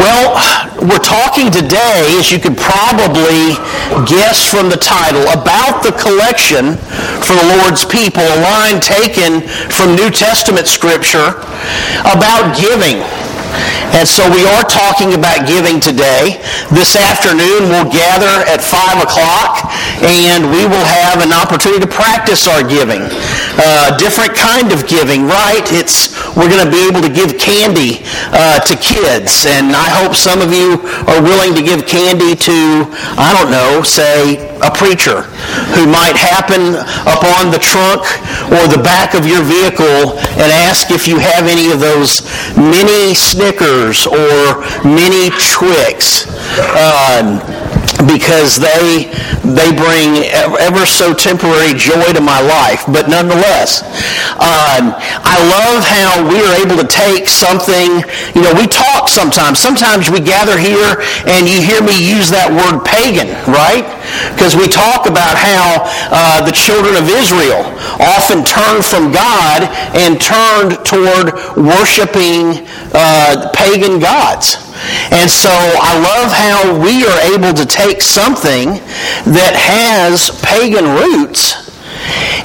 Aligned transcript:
Well, 0.00 0.32
we're 0.80 1.04
talking 1.04 1.52
today, 1.52 2.16
as 2.16 2.32
you 2.32 2.38
could 2.40 2.56
probably 2.56 3.52
guess 4.08 4.48
from 4.48 4.70
the 4.70 4.80
title, 4.80 5.20
about 5.28 5.84
the 5.84 5.92
collection 5.92 6.80
for 7.20 7.36
the 7.36 7.60
Lord's 7.60 7.84
people, 7.84 8.24
a 8.24 8.40
line 8.40 8.80
taken 8.80 9.44
from 9.68 9.94
New 9.94 10.08
Testament 10.08 10.68
scripture 10.68 11.44
about 12.08 12.56
giving. 12.56 13.04
And 13.92 14.08
so 14.08 14.24
we 14.32 14.46
are 14.46 14.64
talking 14.64 15.12
about 15.12 15.44
giving 15.44 15.84
today. 15.84 16.40
This 16.72 16.96
afternoon 16.96 17.68
we'll 17.68 17.90
gather 17.90 18.46
at 18.48 18.62
5 18.62 19.04
o'clock 19.04 19.68
and 20.00 20.48
we 20.48 20.64
will 20.64 20.86
have 21.04 21.20
an 21.20 21.34
opportunity 21.34 21.84
to 21.84 21.90
practice 21.90 22.48
our 22.48 22.62
giving. 22.62 23.02
Uh, 23.60 23.96
different 23.98 24.32
kind 24.32 24.72
of 24.72 24.86
giving, 24.86 25.26
right? 25.26 25.66
It's 25.74 26.14
We're 26.40 26.48
going 26.48 26.64
to 26.64 26.72
be 26.72 26.88
able 26.88 27.04
to 27.04 27.12
give 27.12 27.36
candy 27.36 28.00
uh, 28.32 28.64
to 28.64 28.74
kids. 28.80 29.44
And 29.44 29.76
I 29.76 29.92
hope 29.92 30.16
some 30.16 30.40
of 30.40 30.48
you 30.56 30.80
are 31.04 31.20
willing 31.20 31.52
to 31.52 31.60
give 31.60 31.84
candy 31.84 32.32
to, 32.32 32.88
I 33.20 33.36
don't 33.36 33.52
know, 33.52 33.84
say 33.84 34.48
a 34.64 34.72
preacher 34.72 35.28
who 35.76 35.84
might 35.84 36.16
happen 36.16 36.80
upon 37.04 37.52
the 37.52 37.60
trunk 37.60 38.08
or 38.56 38.64
the 38.72 38.80
back 38.80 39.12
of 39.12 39.28
your 39.28 39.44
vehicle 39.44 40.16
and 40.40 40.48
ask 40.64 40.90
if 40.90 41.06
you 41.06 41.20
have 41.20 41.44
any 41.44 41.70
of 41.72 41.78
those 41.78 42.24
mini 42.56 43.12
Snickers 43.12 44.08
or 44.08 44.64
mini 44.80 45.28
Twix. 45.36 46.24
Um, 46.72 47.36
because 48.06 48.56
they 48.56 49.12
they 49.44 49.72
bring 49.72 50.24
ever 50.60 50.86
so 50.86 51.12
temporary 51.12 51.74
joy 51.74 52.12
to 52.12 52.20
my 52.20 52.40
life. 52.40 52.84
But 52.86 53.08
nonetheless, 53.08 53.82
um, 54.40 54.94
I 55.24 55.36
love 55.48 55.84
how 55.84 56.24
we 56.28 56.40
are 56.40 56.54
able 56.60 56.76
to 56.80 56.88
take 56.88 57.28
something. 57.28 58.04
You 58.34 58.42
know, 58.42 58.54
we 58.54 58.66
talk 58.66 59.08
sometimes. 59.08 59.58
Sometimes 59.58 60.10
we 60.10 60.20
gather 60.20 60.58
here 60.58 61.00
and 61.26 61.48
you 61.48 61.60
hear 61.60 61.82
me 61.82 61.96
use 61.96 62.30
that 62.30 62.48
word 62.48 62.84
pagan, 62.84 63.32
right? 63.48 63.84
Because 64.34 64.56
we 64.56 64.68
talk 64.68 65.06
about 65.06 65.36
how 65.36 65.84
uh, 66.10 66.44
the 66.44 66.52
children 66.52 66.96
of 66.96 67.08
Israel 67.08 67.64
often 68.00 68.44
turned 68.44 68.84
from 68.84 69.12
God 69.12 69.68
and 69.96 70.20
turned 70.20 70.80
toward 70.84 71.36
worshiping 71.56 72.66
uh, 72.94 73.50
pagan 73.54 74.00
gods. 74.00 74.69
And 75.12 75.30
so 75.30 75.50
I 75.52 75.98
love 76.00 76.32
how 76.32 76.78
we 76.78 77.04
are 77.04 77.20
able 77.34 77.52
to 77.54 77.66
take 77.66 78.00
something 78.00 78.80
that 79.28 79.54
has 79.54 80.30
pagan 80.40 80.84
roots 80.84 81.68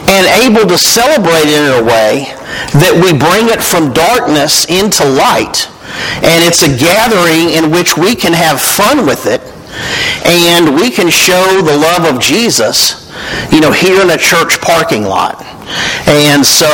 and 0.09 0.27
able 0.43 0.67
to 0.67 0.77
celebrate 0.77 1.47
it 1.47 1.61
in 1.61 1.81
a 1.81 1.85
way 1.85 2.35
that 2.79 2.93
we 2.93 3.15
bring 3.15 3.47
it 3.49 3.63
from 3.63 3.93
darkness 3.93 4.65
into 4.65 5.05
light. 5.05 5.69
And 6.21 6.43
it's 6.43 6.63
a 6.63 6.71
gathering 6.75 7.55
in 7.55 7.71
which 7.71 7.97
we 7.97 8.15
can 8.15 8.33
have 8.33 8.59
fun 8.59 9.05
with 9.05 9.25
it 9.25 9.41
and 10.25 10.75
we 10.75 10.89
can 10.89 11.09
show 11.09 11.61
the 11.61 11.77
love 11.77 12.13
of 12.13 12.21
Jesus, 12.21 13.04
you 13.51 13.61
know, 13.61 13.71
here 13.71 14.01
in 14.01 14.09
a 14.11 14.17
church 14.17 14.61
parking 14.61 15.03
lot. 15.03 15.41
And 16.07 16.45
so 16.45 16.67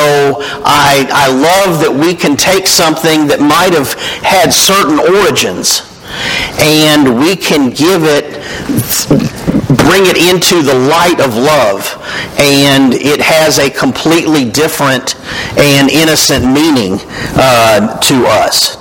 I, 0.66 1.08
I 1.12 1.28
love 1.32 1.80
that 1.80 1.92
we 1.92 2.14
can 2.14 2.36
take 2.36 2.68
something 2.68 3.28
that 3.28 3.40
might 3.40 3.74
have 3.74 3.94
had 4.24 4.52
certain 4.52 5.00
origins 5.00 5.88
and 6.60 7.20
we 7.20 7.36
can 7.36 7.70
give 7.70 8.04
it 8.04 8.44
bring 9.88 10.04
it 10.06 10.20
into 10.20 10.62
the 10.62 10.76
light 10.76 11.20
of 11.20 11.36
love 11.36 11.84
and 12.40 12.94
it 12.94 13.20
has 13.20 13.60
a 13.60 13.70
completely 13.70 14.50
different 14.50 15.16
and 15.58 15.90
innocent 15.90 16.46
meaning 16.46 17.00
uh, 17.40 17.98
to 18.00 18.26
us 18.28 18.81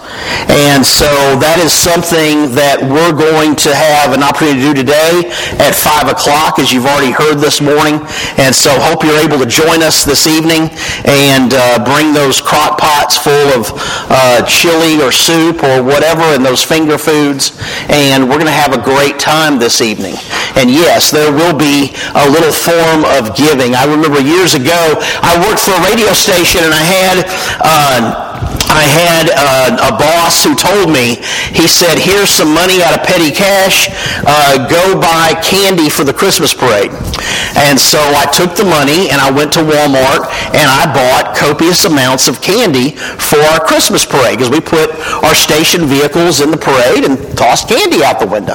and 0.50 0.82
so 0.82 1.06
that 1.38 1.62
is 1.62 1.70
something 1.70 2.50
that 2.58 2.82
we're 2.82 3.14
going 3.14 3.54
to 3.62 3.70
have 3.70 4.10
an 4.10 4.26
opportunity 4.26 4.58
to 4.58 4.66
do 4.66 4.74
today 4.82 5.30
at 5.62 5.76
5 5.76 6.10
o'clock, 6.10 6.58
as 6.58 6.74
you've 6.74 6.90
already 6.90 7.14
heard 7.14 7.38
this 7.38 7.62
morning. 7.62 8.02
And 8.34 8.50
so 8.50 8.74
hope 8.82 9.06
you're 9.06 9.22
able 9.22 9.38
to 9.38 9.46
join 9.46 9.84
us 9.86 10.02
this 10.02 10.26
evening 10.26 10.72
and 11.06 11.54
uh, 11.54 11.78
bring 11.86 12.10
those 12.10 12.42
crock 12.42 12.82
pots 12.82 13.14
full 13.14 13.48
of 13.54 13.70
uh, 14.10 14.42
chili 14.46 14.98
or 14.98 15.14
soup 15.14 15.62
or 15.62 15.86
whatever 15.86 16.26
and 16.34 16.42
those 16.42 16.66
finger 16.66 16.98
foods. 16.98 17.54
And 17.86 18.26
we're 18.26 18.40
going 18.40 18.50
to 18.50 18.60
have 18.64 18.74
a 18.74 18.82
great 18.82 19.22
time 19.22 19.62
this 19.62 19.78
evening. 19.78 20.18
And 20.58 20.66
yes, 20.66 21.14
there 21.14 21.30
will 21.30 21.54
be 21.54 21.94
a 22.18 22.26
little 22.26 22.50
form 22.50 23.06
of 23.18 23.38
giving. 23.38 23.78
I 23.78 23.86
remember 23.86 24.18
years 24.18 24.58
ago, 24.58 24.98
I 25.22 25.38
worked 25.46 25.62
for 25.62 25.78
a 25.78 25.82
radio 25.86 26.10
station 26.10 26.66
and 26.66 26.74
I 26.74 26.82
had... 26.82 27.16
Uh, 27.62 28.29
I 28.70 28.86
had 28.86 29.26
a, 29.34 29.90
a, 29.90 29.92
boss 29.98 30.44
who 30.46 30.54
told 30.54 30.94
me, 30.94 31.18
he 31.50 31.66
said, 31.66 31.98
here's 31.98 32.30
some 32.30 32.54
money 32.54 32.82
out 32.86 32.94
of 32.94 33.02
petty 33.02 33.34
cash, 33.34 33.90
uh, 34.22 34.68
go 34.70 34.94
buy 34.94 35.34
candy 35.42 35.90
for 35.90 36.04
the 36.04 36.14
Christmas 36.14 36.54
parade. 36.54 36.94
And 37.58 37.74
so 37.74 37.98
I 37.98 38.30
took 38.30 38.54
the 38.54 38.64
money 38.64 39.10
and 39.10 39.20
I 39.20 39.30
went 39.30 39.52
to 39.58 39.60
Walmart 39.60 40.30
and 40.54 40.70
I 40.70 40.86
bought 40.86 41.36
copious 41.36 41.84
amounts 41.84 42.28
of 42.28 42.40
candy 42.40 42.94
for 42.94 43.38
our 43.50 43.58
Christmas 43.58 44.06
parade 44.06 44.38
because 44.38 44.50
we 44.50 44.60
put 44.60 44.94
our 45.26 45.34
station 45.34 45.86
vehicles 45.86 46.40
in 46.40 46.50
the 46.50 46.56
parade 46.56 47.02
and 47.04 47.18
tossed 47.36 47.68
candy 47.68 48.04
out 48.04 48.20
the 48.20 48.26
window. 48.30 48.54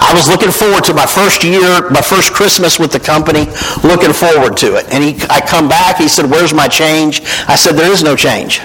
I 0.00 0.12
was 0.16 0.28
looking 0.28 0.50
forward 0.50 0.84
to 0.84 0.94
my 0.94 1.06
first 1.06 1.44
year, 1.44 1.90
my 1.90 2.02
first 2.02 2.32
Christmas 2.32 2.78
with 2.78 2.90
the 2.90 3.00
company, 3.00 3.46
looking 3.84 4.12
forward 4.16 4.56
to 4.64 4.76
it. 4.76 4.88
And 4.88 5.04
he, 5.04 5.20
I 5.28 5.44
come 5.44 5.68
back, 5.68 5.98
he 5.98 6.08
said, 6.08 6.30
where's 6.30 6.54
my 6.54 6.68
change? 6.68 7.20
I 7.46 7.56
said, 7.56 7.76
there 7.76 7.92
is 7.92 8.02
no 8.02 8.16
change. 8.16 8.60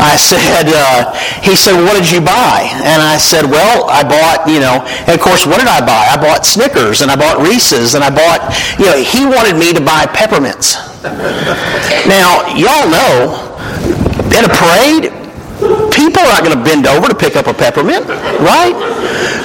I 0.00 0.16
said, 0.16 0.66
uh, 0.68 1.12
he 1.42 1.54
said, 1.54 1.76
what 1.84 1.94
did 1.94 2.10
you 2.10 2.20
buy? 2.20 2.68
And 2.84 3.02
I 3.02 3.16
said, 3.16 3.44
well, 3.44 3.88
I 3.90 4.02
bought, 4.02 4.48
you 4.48 4.60
know, 4.60 4.82
and 5.06 5.14
of 5.14 5.20
course, 5.20 5.46
what 5.46 5.58
did 5.58 5.68
I 5.68 5.80
buy? 5.80 6.06
I 6.10 6.16
bought 6.16 6.46
Snickers 6.46 7.02
and 7.02 7.10
I 7.10 7.16
bought 7.16 7.40
Reese's 7.40 7.94
and 7.94 8.02
I 8.02 8.10
bought, 8.10 8.40
you 8.78 8.86
know, 8.86 8.96
he 8.96 9.26
wanted 9.26 9.56
me 9.56 9.72
to 9.72 9.80
buy 9.80 10.06
peppermints. 10.06 10.76
now, 12.08 12.44
y'all 12.56 12.88
know, 12.88 13.50
in 14.36 14.44
a 14.44 14.52
parade, 14.52 15.12
people 16.00 16.24
are 16.24 16.32
not 16.32 16.40
going 16.40 16.56
to 16.56 16.64
bend 16.64 16.88
over 16.88 17.12
to 17.12 17.14
pick 17.14 17.36
up 17.36 17.44
a 17.44 17.52
peppermint, 17.52 18.08
right? 18.40 18.72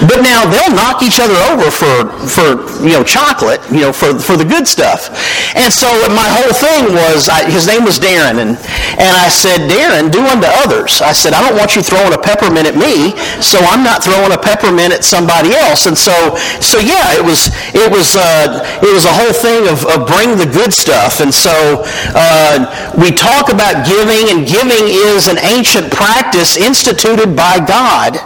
But 0.07 0.23
now 0.23 0.47
they'll 0.47 0.71
knock 0.71 1.03
each 1.03 1.19
other 1.19 1.35
over 1.51 1.67
for, 1.67 2.07
for 2.23 2.63
you 2.79 2.95
know, 2.95 3.03
chocolate, 3.03 3.59
you 3.67 3.83
know, 3.83 3.91
for, 3.91 4.15
for 4.15 4.39
the 4.39 4.47
good 4.47 4.63
stuff. 4.63 5.11
And 5.55 5.67
so 5.67 5.91
my 6.15 6.27
whole 6.31 6.55
thing 6.55 6.95
was, 6.95 7.27
I, 7.27 7.43
his 7.51 7.67
name 7.67 7.83
was 7.83 7.99
Darren, 7.99 8.39
and, 8.39 8.55
and 8.95 9.13
I 9.19 9.27
said, 9.27 9.67
Darren, 9.67 10.11
do 10.11 10.23
unto 10.23 10.47
others. 10.63 11.03
I 11.03 11.11
said, 11.11 11.35
I 11.35 11.43
don't 11.43 11.59
want 11.59 11.75
you 11.75 11.83
throwing 11.83 12.15
a 12.15 12.21
peppermint 12.21 12.67
at 12.71 12.79
me, 12.79 13.19
so 13.43 13.59
I'm 13.67 13.83
not 13.83 13.99
throwing 14.03 14.31
a 14.31 14.39
peppermint 14.39 14.95
at 14.95 15.03
somebody 15.03 15.51
else. 15.51 15.87
And 15.87 15.97
so, 15.97 16.15
so 16.63 16.79
yeah, 16.79 17.19
it 17.19 17.23
was, 17.23 17.51
it 17.75 17.91
was, 17.91 18.15
uh, 18.15 18.63
it 18.79 18.91
was 18.95 19.03
a 19.03 19.11
whole 19.11 19.35
thing 19.35 19.67
of, 19.67 19.83
of 19.91 20.07
bring 20.07 20.39
the 20.39 20.47
good 20.47 20.71
stuff. 20.71 21.19
And 21.19 21.33
so 21.33 21.83
uh, 22.15 22.67
we 22.95 23.11
talk 23.11 23.51
about 23.51 23.83
giving, 23.83 24.31
and 24.31 24.47
giving 24.47 24.87
is 24.87 25.27
an 25.27 25.39
ancient 25.43 25.91
practice 25.91 26.44
instituted 26.53 27.33
by 27.33 27.57
God. 27.57 28.21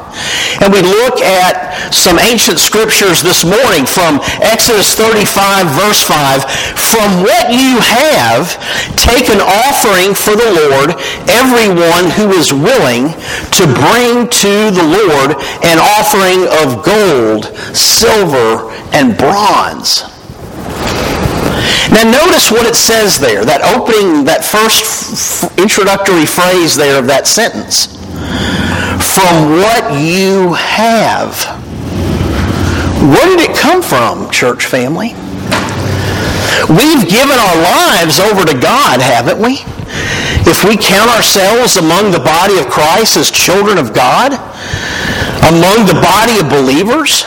And 0.60 0.76
we 0.76 0.84
look 0.84 1.24
at 1.24 1.94
some 1.96 2.20
ancient 2.20 2.60
scriptures 2.60 3.24
this 3.24 3.48
morning 3.48 3.88
from 3.88 4.20
Exodus 4.44 4.92
35, 4.96 5.72
verse 5.80 6.04
5. 6.04 6.44
From 6.76 7.24
what 7.24 7.56
you 7.56 7.80
have, 7.80 8.60
take 9.00 9.32
an 9.32 9.40
offering 9.40 10.12
for 10.12 10.36
the 10.36 10.52
Lord, 10.68 11.00
everyone 11.32 12.12
who 12.20 12.36
is 12.36 12.52
willing 12.52 13.16
to 13.56 13.64
bring 13.88 14.28
to 14.44 14.54
the 14.76 14.84
Lord 14.84 15.40
an 15.64 15.80
offering 15.80 16.44
of 16.60 16.84
gold, 16.84 17.56
silver, 17.72 18.68
and 18.92 19.16
bronze. 19.16 20.04
Now 21.92 22.04
notice 22.04 22.52
what 22.52 22.68
it 22.68 22.76
says 22.76 23.18
there, 23.18 23.46
that 23.46 23.62
opening, 23.64 24.26
that 24.26 24.46
first 24.46 25.58
introductory 25.58 26.26
phrase 26.26 26.76
there 26.76 27.00
of 27.00 27.08
that 27.08 27.26
sentence 27.26 27.99
from 29.20 29.52
what 29.60 30.00
you 30.00 30.54
have. 30.54 31.36
Where 33.04 33.36
did 33.36 33.50
it 33.50 33.58
come 33.58 33.82
from, 33.82 34.32
church 34.32 34.66
family? 34.66 35.12
We've 36.70 37.04
given 37.04 37.36
our 37.36 37.58
lives 37.60 38.20
over 38.20 38.46
to 38.46 38.58
God, 38.58 39.02
haven't 39.02 39.40
we? 39.40 39.60
If 40.48 40.64
we 40.64 40.78
count 40.78 41.10
ourselves 41.12 41.76
among 41.76 42.12
the 42.12 42.20
body 42.20 42.60
of 42.60 42.70
Christ 42.70 43.18
as 43.18 43.30
children 43.30 43.78
of 43.78 43.94
God, 43.94 44.34
among 45.52 45.88
the 45.88 46.00
body 46.00 46.40
of 46.40 46.48
believers, 46.48 47.26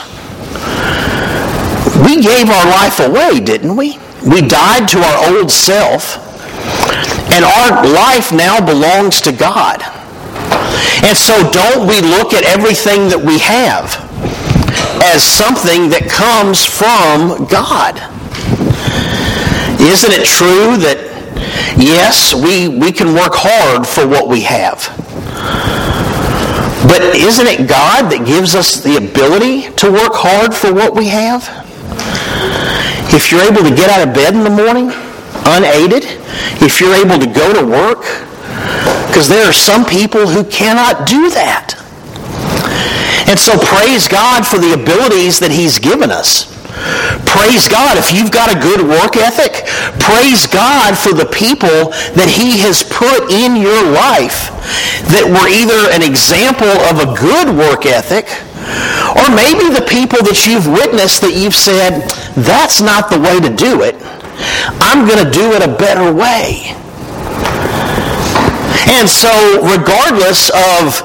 we 2.06 2.22
gave 2.22 2.48
our 2.48 2.66
life 2.70 3.00
away, 3.00 3.40
didn't 3.40 3.76
we? 3.76 3.98
We 4.24 4.40
died 4.40 4.88
to 4.90 4.98
our 4.98 5.34
old 5.34 5.50
self, 5.50 6.16
and 7.32 7.44
our 7.44 7.84
life 7.84 8.32
now 8.32 8.64
belongs 8.64 9.20
to 9.22 9.32
God. 9.32 9.82
And 11.04 11.16
so 11.16 11.34
don't 11.50 11.86
we 11.86 12.00
look 12.00 12.32
at 12.32 12.44
everything 12.44 13.08
that 13.08 13.20
we 13.20 13.38
have 13.40 13.96
as 15.02 15.22
something 15.22 15.90
that 15.90 16.08
comes 16.08 16.64
from 16.64 17.46
God? 17.46 17.98
Isn't 19.82 20.12
it 20.12 20.24
true 20.24 20.78
that, 20.78 21.10
yes, 21.76 22.34
we, 22.34 22.68
we 22.68 22.92
can 22.92 23.14
work 23.14 23.34
hard 23.34 23.86
for 23.86 24.06
what 24.06 24.28
we 24.28 24.42
have. 24.42 24.78
But 26.86 27.02
isn't 27.14 27.46
it 27.46 27.68
God 27.68 28.10
that 28.10 28.26
gives 28.26 28.54
us 28.54 28.82
the 28.82 28.96
ability 28.96 29.70
to 29.82 29.90
work 29.90 30.14
hard 30.14 30.54
for 30.54 30.72
what 30.72 30.94
we 30.94 31.08
have? 31.08 31.46
If 33.14 33.30
you're 33.30 33.42
able 33.42 33.62
to 33.62 33.74
get 33.74 33.90
out 33.90 34.06
of 34.06 34.14
bed 34.14 34.34
in 34.34 34.44
the 34.44 34.50
morning 34.50 34.90
unaided, 35.46 36.06
if 36.62 36.80
you're 36.80 36.94
able 36.94 37.18
to 37.18 37.26
go 37.26 37.52
to 37.52 37.66
work, 37.66 38.06
because 39.12 39.28
there 39.28 39.44
are 39.44 39.52
some 39.52 39.84
people 39.84 40.24
who 40.26 40.42
cannot 40.48 41.06
do 41.06 41.28
that. 41.36 41.76
And 43.28 43.36
so 43.36 43.60
praise 43.60 44.08
God 44.08 44.48
for 44.48 44.56
the 44.56 44.72
abilities 44.72 45.36
that 45.44 45.52
he's 45.52 45.76
given 45.76 46.08
us. 46.08 46.48
Praise 47.28 47.68
God 47.68 48.00
if 48.00 48.08
you've 48.08 48.32
got 48.32 48.48
a 48.48 48.56
good 48.56 48.80
work 48.80 49.20
ethic. 49.20 49.68
Praise 50.00 50.48
God 50.48 50.96
for 50.96 51.12
the 51.12 51.28
people 51.28 51.92
that 52.16 52.24
he 52.24 52.56
has 52.64 52.80
put 52.80 53.28
in 53.28 53.60
your 53.60 53.84
life 53.92 54.48
that 55.12 55.28
were 55.28 55.44
either 55.44 55.92
an 55.92 56.00
example 56.00 56.72
of 56.88 57.04
a 57.04 57.12
good 57.12 57.52
work 57.52 57.84
ethic 57.84 58.32
or 59.12 59.28
maybe 59.36 59.68
the 59.68 59.84
people 59.84 60.24
that 60.24 60.48
you've 60.48 60.64
witnessed 60.64 61.20
that 61.20 61.36
you've 61.36 61.52
said, 61.52 62.08
that's 62.32 62.80
not 62.80 63.12
the 63.12 63.20
way 63.20 63.36
to 63.44 63.52
do 63.52 63.84
it. 63.84 63.92
I'm 64.80 65.04
going 65.04 65.20
to 65.20 65.28
do 65.28 65.52
it 65.52 65.60
a 65.60 65.76
better 65.76 66.08
way. 66.08 66.80
And 68.88 69.08
so 69.08 69.30
regardless 69.62 70.50
of 70.50 71.00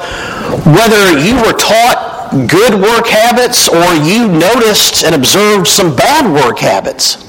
whether 0.66 1.20
you 1.20 1.36
were 1.36 1.54
taught 1.54 2.18
good 2.48 2.74
work 2.76 3.08
habits 3.08 3.70
or 3.70 3.94
you 3.96 4.28
noticed 4.28 5.04
and 5.04 5.16
observed 5.16 5.68
some 5.68 5.96
bad 5.96 6.32
work 6.32 6.60
habits. 6.60 7.24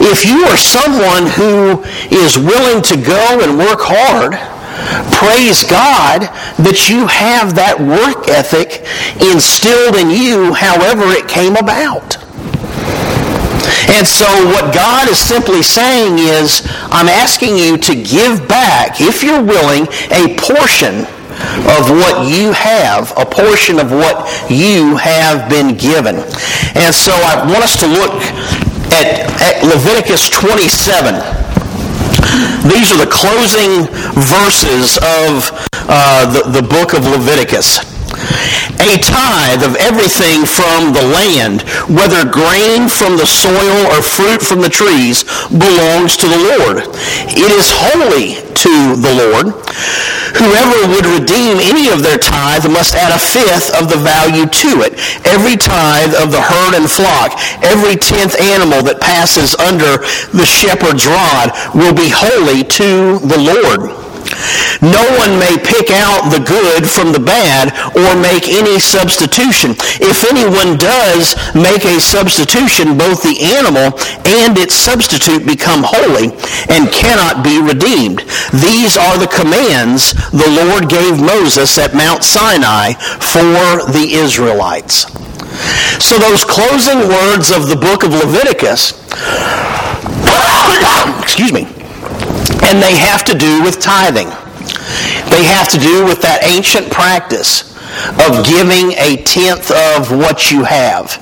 If 0.00 0.24
you 0.24 0.44
are 0.44 0.56
someone 0.56 1.26
who 1.26 1.82
is 2.14 2.36
willing 2.36 2.82
to 2.82 2.96
go 2.96 3.40
and 3.40 3.58
work 3.58 3.80
hard, 3.80 4.34
praise 5.12 5.64
God 5.64 6.22
that 6.62 6.88
you 6.90 7.06
have 7.06 7.54
that 7.54 7.78
work 7.80 8.28
ethic 8.28 8.84
instilled 9.20 9.96
in 9.96 10.10
you 10.10 10.52
however 10.52 11.12
it 11.12 11.28
came 11.28 11.56
about. 11.56 12.25
And 13.88 14.06
so 14.06 14.26
what 14.50 14.74
God 14.74 15.08
is 15.08 15.18
simply 15.18 15.62
saying 15.62 16.18
is, 16.18 16.62
I'm 16.90 17.08
asking 17.08 17.56
you 17.56 17.76
to 17.78 17.94
give 17.94 18.48
back, 18.48 19.00
if 19.00 19.22
you're 19.22 19.42
willing, 19.42 19.86
a 20.10 20.34
portion 20.36 21.06
of 21.70 21.90
what 21.90 22.26
you 22.26 22.52
have, 22.52 23.12
a 23.16 23.24
portion 23.24 23.78
of 23.78 23.92
what 23.92 24.26
you 24.50 24.96
have 24.96 25.48
been 25.48 25.76
given. 25.76 26.16
And 26.74 26.94
so 26.94 27.12
I 27.12 27.44
want 27.46 27.62
us 27.62 27.78
to 27.80 27.86
look 27.86 28.14
at, 28.90 29.28
at 29.40 29.62
Leviticus 29.62 30.30
27. 30.30 31.14
These 32.68 32.92
are 32.92 32.98
the 32.98 33.10
closing 33.10 33.86
verses 34.18 34.98
of 34.98 35.54
uh, 35.88 36.26
the, 36.32 36.60
the 36.60 36.66
book 36.66 36.94
of 36.94 37.06
Leviticus 37.06 37.80
a 38.80 38.98
tithe 38.98 39.62
of 39.62 39.76
everything 39.76 40.44
from 40.44 40.92
the 40.92 41.02
land, 41.02 41.62
whether 41.88 42.28
grain 42.28 42.88
from 42.88 43.16
the 43.16 43.26
soil 43.26 43.88
or 43.92 44.02
fruit 44.02 44.42
from 44.42 44.60
the 44.60 44.72
trees, 44.72 45.24
belongs 45.50 46.16
to 46.16 46.28
the 46.28 46.42
Lord. 46.56 46.84
It 47.32 47.50
is 47.52 47.72
holy 47.72 48.36
to 48.66 48.96
the 48.96 49.14
Lord. 49.14 49.52
Whoever 50.36 50.92
would 50.92 51.06
redeem 51.06 51.58
any 51.60 51.88
of 51.88 52.02
their 52.02 52.18
tithe 52.18 52.68
must 52.70 52.94
add 52.94 53.12
a 53.12 53.18
fifth 53.18 53.72
of 53.74 53.88
the 53.88 53.96
value 53.96 54.46
to 54.46 54.84
it. 54.84 54.98
Every 55.24 55.56
tithe 55.56 56.14
of 56.14 56.30
the 56.32 56.40
herd 56.40 56.74
and 56.74 56.90
flock, 56.90 57.36
every 57.62 57.96
tenth 57.96 58.38
animal 58.40 58.82
that 58.84 59.00
passes 59.00 59.54
under 59.56 59.98
the 60.36 60.44
shepherd's 60.46 61.06
rod 61.06 61.52
will 61.74 61.94
be 61.94 62.12
holy 62.12 62.64
to 62.64 63.18
the 63.24 63.40
Lord. 63.40 64.05
No 64.82 65.04
one 65.16 65.38
may 65.38 65.56
pick 65.56 65.90
out 65.90 66.28
the 66.28 66.44
good 66.44 66.88
from 66.88 67.12
the 67.12 67.22
bad 67.22 67.72
or 67.96 68.20
make 68.20 68.48
any 68.48 68.78
substitution. 68.78 69.74
If 70.00 70.24
anyone 70.28 70.76
does 70.76 71.34
make 71.54 71.84
a 71.84 72.00
substitution, 72.00 72.98
both 72.98 73.22
the 73.22 73.40
animal 73.56 73.96
and 74.26 74.58
its 74.58 74.74
substitute 74.74 75.46
become 75.46 75.82
holy 75.84 76.32
and 76.68 76.92
cannot 76.92 77.42
be 77.42 77.60
redeemed. 77.60 78.20
These 78.52 78.96
are 78.96 79.18
the 79.18 79.32
commands 79.32 80.12
the 80.30 80.64
Lord 80.64 80.88
gave 80.88 81.20
Moses 81.20 81.78
at 81.78 81.94
Mount 81.94 82.24
Sinai 82.24 82.92
for 83.20 83.84
the 83.92 84.08
Israelites. 84.12 85.06
So 86.04 86.18
those 86.18 86.44
closing 86.44 87.08
words 87.08 87.50
of 87.50 87.68
the 87.68 87.76
book 87.76 88.04
of 88.04 88.12
Leviticus, 88.12 88.92
excuse 91.22 91.52
me, 91.52 91.66
and 92.66 92.82
they 92.82 92.96
have 92.96 93.24
to 93.24 93.34
do 93.34 93.62
with 93.62 93.80
tithing. 93.80 94.28
They 95.30 95.44
have 95.44 95.68
to 95.70 95.78
do 95.78 96.04
with 96.04 96.20
that 96.22 96.40
ancient 96.42 96.90
practice 96.90 97.75
of 98.26 98.44
giving 98.44 98.92
a 98.98 99.22
tenth 99.24 99.70
of 99.70 100.10
what 100.10 100.50
you 100.50 100.64
have. 100.64 101.20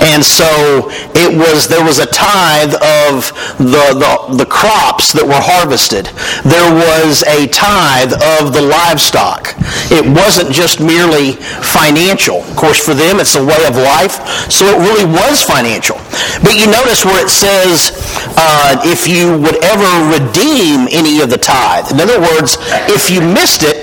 And 0.00 0.24
so 0.24 0.88
it 1.14 1.30
was 1.30 1.68
there 1.68 1.84
was 1.84 1.98
a 1.98 2.06
tithe 2.06 2.74
of 2.74 3.32
the, 3.58 3.96
the, 3.96 4.36
the 4.44 4.46
crops 4.46 5.12
that 5.12 5.24
were 5.24 5.40
harvested. 5.40 6.06
There 6.44 6.70
was 6.72 7.22
a 7.24 7.46
tithe 7.48 8.12
of 8.40 8.52
the 8.52 8.62
livestock. 8.62 9.54
It 9.92 10.04
wasn't 10.06 10.52
just 10.52 10.80
merely 10.80 11.32
financial. 11.64 12.42
Of 12.42 12.56
course, 12.56 12.80
for 12.80 12.94
them 12.94 13.20
it's 13.20 13.36
a 13.36 13.44
way 13.44 13.60
of 13.66 13.76
life, 13.76 14.20
so 14.50 14.66
it 14.66 14.78
really 14.80 15.06
was 15.06 15.42
financial. 15.42 15.96
But 16.42 16.56
you 16.56 16.66
notice 16.66 17.04
where 17.04 17.22
it 17.22 17.30
says 17.30 17.92
uh, 18.36 18.80
if 18.84 19.08
you 19.08 19.36
would 19.38 19.62
ever 19.64 19.90
redeem 20.08 20.88
any 20.90 21.20
of 21.20 21.30
the 21.30 21.38
tithe. 21.38 21.92
In 21.92 22.00
other 22.00 22.20
words, 22.20 22.56
if 22.88 23.10
you 23.10 23.20
missed 23.20 23.62
it, 23.62 23.79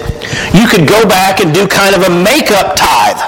you 0.54 0.68
could 0.68 0.88
go 0.88 1.06
back 1.08 1.40
and 1.40 1.54
do 1.54 1.68
kind 1.68 1.96
of 1.96 2.04
a 2.04 2.12
makeup 2.12 2.76
tithe. 2.76 3.20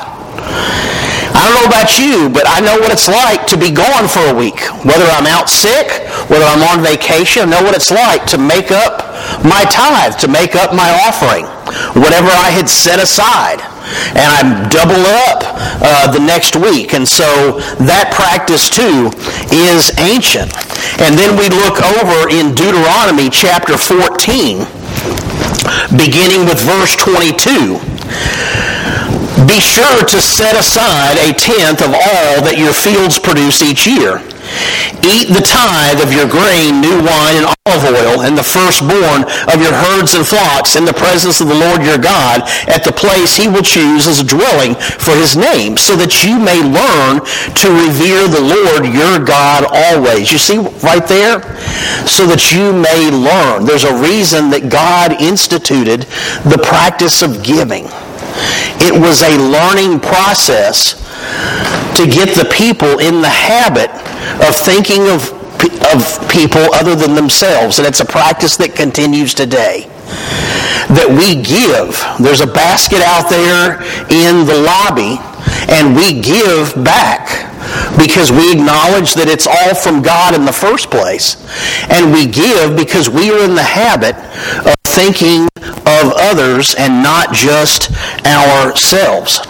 I 1.29 1.45
don't 1.45 1.55
know 1.61 1.69
about 1.69 1.95
you, 1.95 2.27
but 2.27 2.43
I 2.49 2.59
know 2.59 2.75
what 2.81 2.91
it's 2.91 3.07
like 3.07 3.45
to 3.53 3.57
be 3.57 3.69
gone 3.71 4.09
for 4.09 4.23
a 4.27 4.35
week. 4.35 4.59
Whether 4.83 5.05
I'm 5.07 5.29
out 5.29 5.47
sick, 5.47 5.87
whether 6.27 6.43
I'm 6.43 6.65
on 6.65 6.83
vacation, 6.83 7.47
I 7.47 7.59
know 7.59 7.63
what 7.63 7.75
it's 7.75 7.91
like 7.91 8.25
to 8.33 8.37
make 8.37 8.71
up 8.71 9.05
my 9.45 9.63
tithe, 9.69 10.17
to 10.19 10.27
make 10.27 10.55
up 10.55 10.73
my 10.73 10.89
offering, 11.07 11.45
whatever 11.95 12.27
I 12.27 12.49
had 12.49 12.67
set 12.67 12.99
aside. 12.99 13.61
And 14.17 14.27
I 14.27 14.67
double 14.69 15.01
up 15.29 15.41
uh, 15.81 16.11
the 16.11 16.19
next 16.19 16.55
week. 16.55 16.93
And 16.93 17.07
so 17.07 17.61
that 17.87 18.11
practice 18.13 18.69
too 18.69 19.13
is 19.53 19.93
ancient. 19.97 20.53
And 20.99 21.17
then 21.17 21.37
we 21.37 21.49
look 21.49 21.81
over 21.81 22.29
in 22.29 22.53
Deuteronomy 22.53 23.29
chapter 23.29 23.77
14 23.77 24.65
beginning 25.97 26.45
with 26.45 26.59
verse 26.61 26.95
22. 26.95 27.79
Be 29.47 29.59
sure 29.59 30.05
to 30.05 30.21
set 30.21 30.55
aside 30.55 31.17
a 31.17 31.33
tenth 31.33 31.81
of 31.81 31.93
all 31.93 32.43
that 32.45 32.57
your 32.57 32.73
fields 32.73 33.17
produce 33.17 33.61
each 33.61 33.87
year 33.87 34.21
Eat 35.05 35.31
the 35.31 35.41
tithe 35.45 36.01
of 36.01 36.11
your 36.11 36.27
grain, 36.27 36.81
new 36.81 36.99
wine, 37.01 37.39
and 37.39 37.47
olive 37.65 37.85
oil, 37.85 38.21
and 38.21 38.37
the 38.37 38.43
firstborn 38.43 39.23
of 39.47 39.61
your 39.61 39.71
herds 39.71 40.13
and 40.13 40.25
flocks 40.25 40.75
in 40.75 40.83
the 40.83 40.93
presence 40.93 41.39
of 41.39 41.47
the 41.47 41.55
Lord 41.55 41.83
your 41.83 41.97
God 41.97 42.41
at 42.67 42.83
the 42.83 42.91
place 42.91 43.35
he 43.35 43.47
will 43.47 43.63
choose 43.63 44.07
as 44.07 44.19
a 44.19 44.27
dwelling 44.27 44.75
for 44.75 45.15
his 45.15 45.37
name, 45.37 45.77
so 45.77 45.95
that 45.95 46.23
you 46.23 46.37
may 46.37 46.59
learn 46.59 47.23
to 47.57 47.67
revere 47.71 48.27
the 48.27 48.43
Lord 48.43 48.85
your 48.91 49.23
God 49.23 49.65
always. 49.69 50.31
You 50.31 50.37
see 50.37 50.59
right 50.83 51.07
there? 51.07 51.41
So 52.05 52.25
that 52.27 52.51
you 52.51 52.73
may 52.73 53.09
learn. 53.09 53.65
There's 53.65 53.85
a 53.85 54.01
reason 54.01 54.49
that 54.51 54.69
God 54.69 55.21
instituted 55.21 56.01
the 56.43 56.59
practice 56.61 57.21
of 57.21 57.43
giving. 57.43 57.85
It 58.81 58.93
was 58.93 59.21
a 59.23 59.35
learning 59.37 59.99
process 59.99 60.99
to 61.95 62.05
get 62.05 62.35
the 62.35 62.47
people 62.51 62.99
in 62.99 63.21
the 63.21 63.29
habit 63.29 63.91
of 64.41 64.55
thinking 64.55 65.07
of, 65.09 65.31
of 65.93 66.29
people 66.29 66.63
other 66.75 66.95
than 66.95 67.15
themselves. 67.15 67.79
And 67.79 67.87
it's 67.87 67.99
a 67.99 68.05
practice 68.05 68.57
that 68.57 68.75
continues 68.75 69.33
today. 69.33 69.87
That 70.89 71.09
we 71.09 71.37
give. 71.41 72.01
There's 72.17 72.41
a 72.41 72.47
basket 72.47 73.01
out 73.05 73.29
there 73.29 73.77
in 74.09 74.47
the 74.49 74.57
lobby, 74.57 75.21
and 75.69 75.95
we 75.95 76.19
give 76.19 76.73
back 76.83 77.49
because 77.97 78.31
we 78.31 78.51
acknowledge 78.51 79.13
that 79.13 79.27
it's 79.27 79.45
all 79.45 79.75
from 79.75 80.01
God 80.01 80.33
in 80.33 80.45
the 80.45 80.53
first 80.55 80.89
place. 80.89 81.37
And 81.89 82.11
we 82.11 82.25
give 82.25 82.75
because 82.75 83.09
we 83.09 83.29
are 83.29 83.43
in 83.43 83.53
the 83.53 83.63
habit 83.63 84.15
of 84.65 84.73
thinking 84.87 85.47
of 85.85 86.13
others 86.17 86.73
and 86.75 87.03
not 87.03 87.33
just 87.33 87.91
ourselves. 88.25 89.41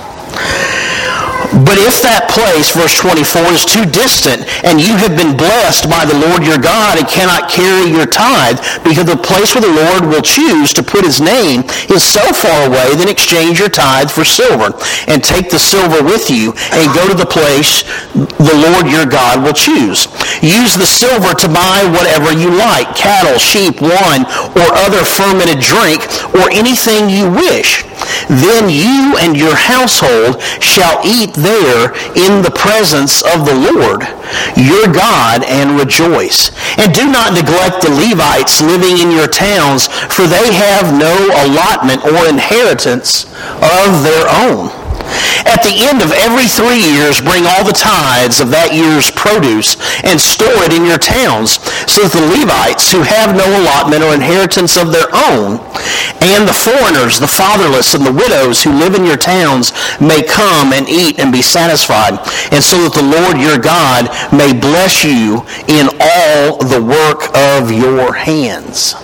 But 1.60 1.76
if 1.76 2.00
that 2.08 2.32
place, 2.32 2.72
verse 2.72 2.96
24, 2.96 3.52
is 3.52 3.68
too 3.68 3.84
distant 3.84 4.48
and 4.64 4.80
you 4.80 4.96
have 4.96 5.20
been 5.20 5.36
blessed 5.36 5.92
by 5.92 6.08
the 6.08 6.16
Lord 6.16 6.48
your 6.48 6.62
God 6.62 6.96
and 6.96 7.04
cannot 7.04 7.52
carry 7.52 7.92
your 7.92 8.08
tithe 8.08 8.64
because 8.80 9.04
the 9.04 9.20
place 9.20 9.52
where 9.52 9.68
the 9.68 9.76
Lord 9.76 10.08
will 10.08 10.24
choose 10.24 10.72
to 10.78 10.86
put 10.86 11.04
his 11.04 11.20
name 11.20 11.68
is 11.92 12.00
so 12.00 12.24
far 12.32 12.72
away, 12.72 12.96
then 12.96 13.12
exchange 13.12 13.60
your 13.60 13.68
tithe 13.68 14.08
for 14.08 14.24
silver 14.24 14.72
and 15.12 15.20
take 15.20 15.52
the 15.52 15.60
silver 15.60 16.00
with 16.00 16.32
you 16.32 16.56
and 16.72 16.96
go 16.96 17.04
to 17.12 17.18
the 17.18 17.28
place 17.28 17.84
the 18.16 18.58
Lord 18.72 18.88
your 18.88 19.04
God 19.04 19.44
will 19.44 19.58
choose. 19.58 20.08
Use 20.40 20.80
the 20.80 20.88
silver 20.88 21.36
to 21.36 21.48
buy 21.52 21.84
whatever 21.92 22.32
you 22.32 22.56
like, 22.56 22.96
cattle, 22.96 23.36
sheep, 23.36 23.82
wine, 23.84 24.24
or 24.56 24.68
other 24.88 25.04
fermented 25.04 25.60
drink, 25.60 26.08
or 26.40 26.48
anything 26.56 27.10
you 27.10 27.28
wish 27.28 27.89
Then 28.30 28.70
you 28.70 29.18
and 29.20 29.36
your 29.36 29.56
household 29.56 30.42
shall 30.62 31.02
eat 31.06 31.34
there 31.34 31.94
in 32.16 32.42
the 32.42 32.54
presence 32.54 33.22
of 33.22 33.46
the 33.46 33.56
Lord 33.56 34.08
your 34.56 34.88
God 34.92 35.44
and 35.44 35.80
rejoice. 35.80 36.52
And 36.78 36.94
do 36.94 37.10
not 37.12 37.34
neglect 37.34 37.82
the 37.82 37.90
Levites 37.90 38.62
living 38.62 39.00
in 39.00 39.12
your 39.12 39.28
towns, 39.28 39.88
for 39.88 40.28
they 40.28 40.54
have 40.54 40.94
no 40.94 41.14
allotment 41.46 42.06
or 42.06 42.28
inheritance 42.30 43.26
of 43.62 44.04
their 44.04 44.28
own. 44.30 44.70
At 45.46 45.64
the 45.64 45.88
end 45.90 46.02
of 46.02 46.12
every 46.12 46.48
three 46.48 46.80
years, 46.80 47.22
bring 47.22 47.46
all 47.46 47.64
the 47.66 47.76
tithes 47.76 48.40
of 48.40 48.52
that 48.52 48.74
year's 48.76 49.10
produce 49.12 49.76
and 50.04 50.20
store 50.20 50.64
it 50.64 50.74
in 50.74 50.86
your 50.86 51.02
towns, 51.02 51.58
so 51.90 52.06
that 52.06 52.14
the 52.14 52.30
Levites, 52.38 52.92
who 52.92 53.02
have 53.02 53.36
no 53.36 53.48
allotment 53.48 54.04
or 54.04 54.14
inheritance 54.14 54.78
of 54.78 54.92
their 54.92 55.10
own, 55.12 55.58
and 56.22 56.48
the 56.48 56.56
foreigners, 56.56 57.20
the 57.20 57.28
fatherless, 57.30 57.96
and 57.96 58.06
the 58.06 58.14
widows 58.14 58.62
who 58.62 58.72
live 58.76 58.94
in 58.94 59.06
your 59.06 59.18
towns 59.18 59.72
may 60.00 60.22
come 60.22 60.74
and 60.74 60.88
eat 60.88 61.20
and 61.20 61.32
be 61.32 61.42
satisfied, 61.42 62.20
and 62.52 62.64
so 62.64 62.78
that 62.84 62.94
the 62.94 63.04
Lord 63.04 63.40
your 63.40 63.58
God 63.58 64.12
may 64.32 64.54
bless 64.54 65.04
you 65.04 65.42
in 65.68 65.90
all 66.00 66.58
the 66.60 66.84
work 66.84 67.32
of 67.36 67.72
your 67.72 68.14
hands. 68.14 68.96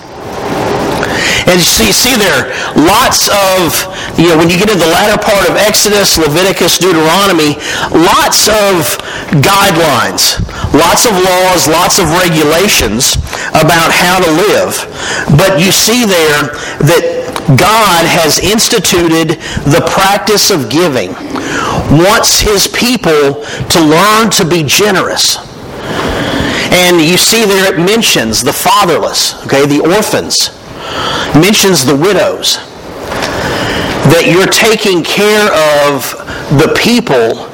And 1.44 1.60
you 1.60 1.92
see 1.92 2.16
there 2.16 2.48
lots 2.74 3.28
of, 3.28 3.76
you 4.16 4.32
know, 4.32 4.38
when 4.40 4.48
you 4.48 4.56
get 4.56 4.72
into 4.72 4.80
the 4.80 4.94
latter 4.96 5.20
part 5.20 5.44
of 5.44 5.56
Exodus, 5.60 6.16
Leviticus, 6.16 6.78
Deuteronomy, 6.80 7.60
lots 7.92 8.48
of 8.48 8.96
guidelines, 9.44 10.40
lots 10.72 11.04
of 11.04 11.12
laws, 11.12 11.68
lots 11.68 12.00
of 12.00 12.08
regulations 12.16 13.20
about 13.52 13.92
how 13.92 14.18
to 14.18 14.30
live. 14.48 14.72
But 15.36 15.60
you 15.60 15.70
see 15.70 16.08
there 16.08 16.56
that 16.88 17.04
God 17.60 18.02
has 18.08 18.40
instituted 18.40 19.38
the 19.68 19.84
practice 19.92 20.50
of 20.50 20.70
giving, 20.70 21.12
wants 21.92 22.40
his 22.40 22.66
people 22.66 23.44
to 23.44 23.78
learn 23.80 24.30
to 24.40 24.44
be 24.44 24.64
generous. 24.64 25.36
And 26.72 27.00
you 27.00 27.16
see 27.16 27.44
there 27.44 27.72
it 27.72 27.78
mentions 27.78 28.42
the 28.42 28.52
fatherless, 28.52 29.44
okay, 29.46 29.66
the 29.66 29.80
orphans 29.80 30.55
mentions 31.34 31.84
the 31.84 31.96
widows. 31.96 32.56
That 34.12 34.30
you're 34.30 34.46
taking 34.46 35.02
care 35.02 35.50
of 35.90 36.14
the 36.62 36.72
people 36.78 37.50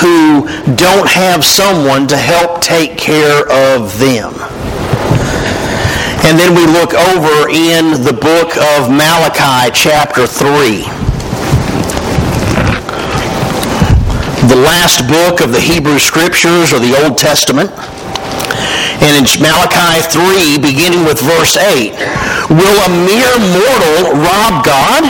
who 0.00 0.44
don't 0.76 1.08
have 1.08 1.44
someone 1.44 2.06
to 2.08 2.16
help 2.16 2.60
take 2.60 2.96
care 2.96 3.48
of 3.48 3.98
them. 3.98 4.32
And 6.24 6.38
then 6.38 6.54
we 6.56 6.64
look 6.64 6.94
over 6.94 7.48
in 7.48 8.00
the 8.04 8.12
book 8.12 8.56
of 8.56 8.88
Malachi, 8.88 9.70
chapter 9.72 10.26
3. 10.26 10.84
The 14.48 14.56
last 14.56 15.08
book 15.08 15.40
of 15.40 15.52
the 15.52 15.60
Hebrew 15.60 15.98
Scriptures 15.98 16.72
or 16.72 16.78
the 16.78 16.96
Old 17.04 17.18
Testament. 17.18 17.70
And 19.02 19.12
in 19.18 19.26
Malachi 19.42 20.02
3, 20.06 20.58
beginning 20.58 21.04
with 21.04 21.20
verse 21.20 21.56
8, 21.56 21.94
Will 22.50 22.78
a 22.84 22.90
mere 23.06 23.34
mortal 23.54 24.20
rob 24.22 24.64
God? 24.64 25.04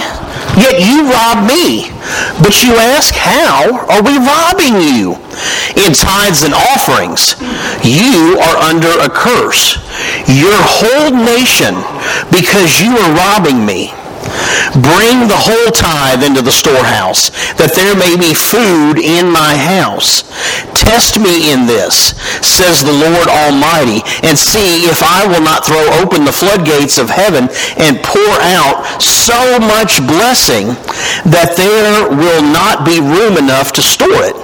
Yet 0.56 0.80
you 0.80 1.10
rob 1.10 1.46
me. 1.46 1.90
But 2.38 2.62
you 2.62 2.74
ask, 2.76 3.14
How 3.14 3.86
are 3.90 4.02
we 4.02 4.18
robbing 4.18 4.80
you? 4.80 5.18
In 5.74 5.92
tithes 5.92 6.44
and 6.44 6.54
offerings, 6.54 7.34
you 7.82 8.38
are 8.38 8.56
under 8.56 8.92
a 9.02 9.10
curse, 9.10 9.76
your 10.28 10.54
whole 10.54 11.10
nation, 11.10 11.74
because 12.30 12.80
you 12.80 12.96
are 12.96 13.14
robbing 13.14 13.66
me. 13.66 13.92
Bring 14.74 15.28
the 15.28 15.38
whole 15.38 15.70
tithe 15.70 16.22
into 16.22 16.42
the 16.42 16.52
storehouse, 16.52 17.30
that 17.54 17.74
there 17.74 17.94
may 17.94 18.16
be 18.16 18.34
food 18.34 18.98
in 18.98 19.30
my 19.30 19.54
house. 19.54 20.26
Test 20.84 21.18
me 21.18 21.50
in 21.50 21.66
this, 21.66 22.14
says 22.44 22.84
the 22.84 22.92
Lord 22.92 23.26
Almighty, 23.26 24.04
and 24.22 24.38
see 24.38 24.86
if 24.86 25.02
I 25.02 25.26
will 25.26 25.42
not 25.42 25.64
throw 25.66 25.82
open 25.98 26.24
the 26.24 26.32
floodgates 26.32 26.98
of 26.98 27.10
heaven 27.10 27.48
and 27.82 27.98
pour 28.04 28.34
out 28.54 29.02
so 29.02 29.58
much 29.58 29.98
blessing 30.06 30.76
that 31.26 31.56
there 31.56 32.08
will 32.14 32.44
not 32.44 32.86
be 32.86 33.00
room 33.00 33.40
enough 33.40 33.72
to 33.74 33.82
store 33.82 34.22
it. 34.22 34.36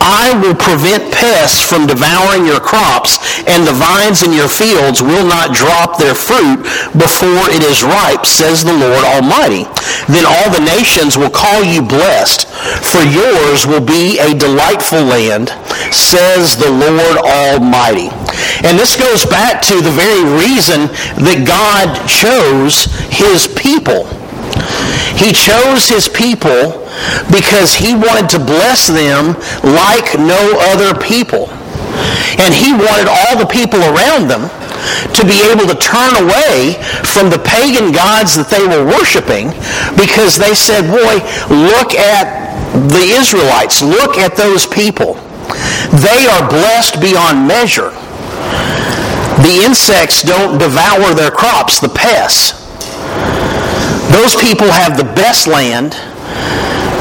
I 0.00 0.32
will 0.40 0.56
prevent 0.56 1.12
pests 1.12 1.60
from 1.60 1.86
devouring 1.86 2.46
your 2.46 2.60
crops, 2.60 3.20
and 3.44 3.66
the 3.66 3.76
vines 3.76 4.24
in 4.24 4.32
your 4.32 4.48
fields 4.48 5.02
will 5.02 5.26
not 5.26 5.52
drop 5.52 5.98
their 6.00 6.16
fruit 6.16 6.64
before 6.96 7.44
it 7.52 7.60
is 7.60 7.84
ripe, 7.84 8.24
says 8.24 8.64
the 8.64 8.72
Lord 8.72 9.04
Almighty. 9.04 9.68
Then 10.08 10.24
all 10.24 10.48
the 10.48 10.64
nations 10.64 11.20
will 11.20 11.30
call 11.30 11.62
you 11.62 11.82
blessed, 11.82 12.48
for 12.80 13.04
yours 13.04 13.66
will 13.66 13.84
be 13.84 14.18
a 14.18 14.32
delightful 14.32 15.04
land, 15.04 15.52
says 15.90 16.56
the 16.56 16.70
Lord 16.70 17.18
Almighty. 17.24 18.12
And 18.62 18.78
this 18.78 18.96
goes 18.96 19.24
back 19.24 19.62
to 19.72 19.80
the 19.80 19.90
very 19.90 20.24
reason 20.36 20.92
that 21.24 21.48
God 21.48 21.96
chose 22.04 22.84
his 23.08 23.48
people. 23.56 24.04
He 25.16 25.32
chose 25.32 25.88
his 25.88 26.08
people 26.08 26.84
because 27.32 27.74
he 27.74 27.94
wanted 27.94 28.28
to 28.30 28.38
bless 28.38 28.86
them 28.86 29.36
like 29.64 30.16
no 30.16 30.40
other 30.72 30.96
people. 30.96 31.48
And 32.40 32.54
he 32.54 32.72
wanted 32.72 33.08
all 33.08 33.36
the 33.36 33.48
people 33.48 33.80
around 33.80 34.28
them 34.28 34.48
to 35.12 35.22
be 35.24 35.44
able 35.52 35.68
to 35.68 35.76
turn 35.76 36.16
away 36.16 36.80
from 37.04 37.28
the 37.28 37.40
pagan 37.44 37.92
gods 37.92 38.36
that 38.36 38.48
they 38.48 38.64
were 38.64 38.84
worshiping 38.84 39.52
because 39.96 40.36
they 40.36 40.54
said, 40.54 40.88
boy, 40.88 41.20
look 41.52 41.92
at 41.92 42.48
the 42.88 43.12
Israelites. 43.18 43.82
Look 43.82 44.16
at 44.16 44.36
those 44.36 44.66
people. 44.66 45.20
They 46.02 46.26
are 46.26 46.48
blessed 46.48 47.00
beyond 47.00 47.46
measure. 47.46 47.90
The 49.42 49.62
insects 49.64 50.22
don't 50.22 50.58
devour 50.58 51.14
their 51.14 51.30
crops, 51.30 51.80
the 51.80 51.88
pests. 51.88 52.52
Those 54.12 54.36
people 54.36 54.70
have 54.70 54.96
the 54.96 55.08
best 55.16 55.46
land. 55.46 55.92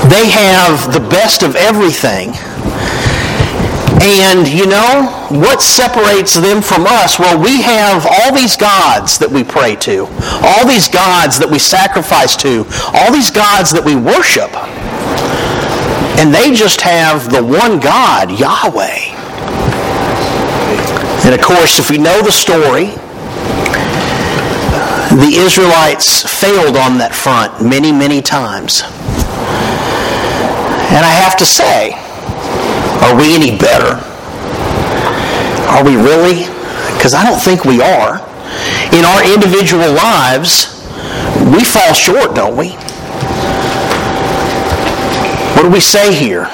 They 0.09 0.29
have 0.29 0.93
the 0.93 1.01
best 1.09 1.43
of 1.43 1.55
everything. 1.55 2.31
And 4.01 4.47
you 4.47 4.65
know, 4.65 5.11
what 5.29 5.61
separates 5.61 6.33
them 6.35 6.61
from 6.61 6.85
us? 6.87 7.19
Well, 7.19 7.37
we 7.37 7.61
have 7.61 8.07
all 8.07 8.33
these 8.33 8.55
gods 8.55 9.19
that 9.19 9.29
we 9.29 9.43
pray 9.43 9.75
to, 9.83 10.07
all 10.41 10.65
these 10.65 10.87
gods 10.87 11.37
that 11.39 11.49
we 11.51 11.59
sacrifice 11.59 12.37
to, 12.37 12.65
all 12.93 13.11
these 13.11 13.29
gods 13.29 13.71
that 13.71 13.83
we 13.83 13.95
worship. 13.95 14.49
And 16.19 16.35
they 16.35 16.53
just 16.53 16.81
have 16.81 17.31
the 17.31 17.41
one 17.41 17.79
God, 17.79 18.29
Yahweh. 18.29 19.15
And 21.23 21.33
of 21.33 21.41
course, 21.41 21.79
if 21.79 21.89
we 21.89 21.97
know 21.97 22.21
the 22.21 22.31
story, 22.31 22.87
the 25.15 25.31
Israelites 25.39 26.27
failed 26.27 26.75
on 26.75 26.97
that 26.97 27.15
front 27.15 27.63
many, 27.63 27.93
many 27.93 28.21
times. 28.21 28.83
And 30.91 31.07
I 31.07 31.13
have 31.23 31.37
to 31.37 31.45
say, 31.45 31.95
are 33.07 33.15
we 33.15 33.33
any 33.33 33.57
better? 33.57 33.95
Are 35.71 35.85
we 35.85 35.95
really? 35.95 36.51
Because 36.97 37.13
I 37.13 37.23
don't 37.23 37.39
think 37.39 37.63
we 37.63 37.79
are. 37.79 38.19
In 38.91 39.05
our 39.07 39.23
individual 39.23 39.87
lives, 39.95 40.83
we 41.55 41.63
fall 41.63 41.93
short, 41.93 42.35
don't 42.35 42.57
we? 42.57 42.75
What 45.59 45.65
do 45.65 45.71
we 45.73 45.81
say 45.81 46.15
here? 46.15 46.45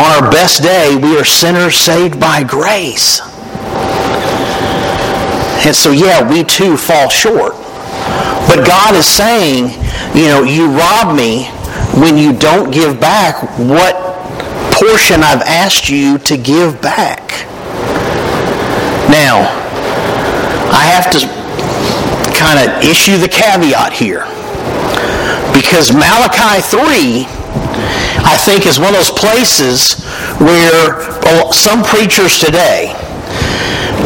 On 0.00 0.10
our 0.16 0.30
best 0.30 0.62
day, 0.62 0.96
we 0.96 1.18
are 1.18 1.26
sinners 1.26 1.76
saved 1.76 2.18
by 2.18 2.42
grace. 2.42 3.20
And 5.66 5.76
so, 5.76 5.90
yeah, 5.90 6.26
we 6.26 6.42
too 6.42 6.78
fall 6.78 7.10
short. 7.10 7.52
But 8.48 8.66
God 8.66 8.96
is 8.96 9.04
saying, 9.04 9.72
you 10.16 10.28
know, 10.28 10.42
you 10.42 10.70
rob 10.70 11.14
me 11.14 11.48
when 12.00 12.16
you 12.16 12.32
don't 12.32 12.70
give 12.70 12.98
back 12.98 13.42
what 13.58 13.94
portion 14.72 15.22
I've 15.22 15.42
asked 15.42 15.90
you 15.90 16.16
to 16.16 16.38
give 16.38 16.80
back. 16.80 17.28
Now, 19.10 19.40
I 20.72 20.82
have 20.86 21.10
to 21.12 21.18
kind 22.34 22.58
of 22.58 22.82
issue 22.82 23.18
the 23.18 23.28
caveat 23.28 23.92
here. 23.92 24.24
Because 25.52 25.92
Malachi 25.92 26.62
3, 26.62 27.26
I 28.24 28.36
think, 28.38 28.66
is 28.66 28.78
one 28.78 28.90
of 28.90 28.96
those 28.96 29.10
places 29.10 30.04
where 30.38 31.02
oh, 31.26 31.50
some 31.52 31.82
preachers 31.82 32.38
today 32.38 32.94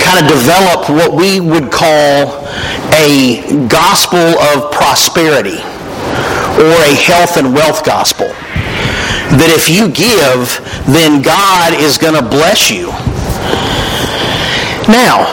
kind 0.01 0.25
of 0.25 0.31
develop 0.31 0.89
what 0.91 1.15
we 1.15 1.41
would 1.41 1.71
call 1.71 2.45
a 2.93 3.43
gospel 3.69 4.19
of 4.19 4.73
prosperity 4.73 5.61
or 6.61 6.77
a 6.87 6.95
health 6.95 7.37
and 7.37 7.55
wealth 7.55 7.85
gospel. 7.85 8.29
That 9.37 9.51
if 9.51 9.69
you 9.69 9.89
give, 9.89 10.61
then 10.87 11.23
God 11.23 11.75
is 11.75 11.99
going 11.99 12.15
to 12.15 12.23
bless 12.23 12.71
you. 12.71 12.89
Now, 14.87 15.25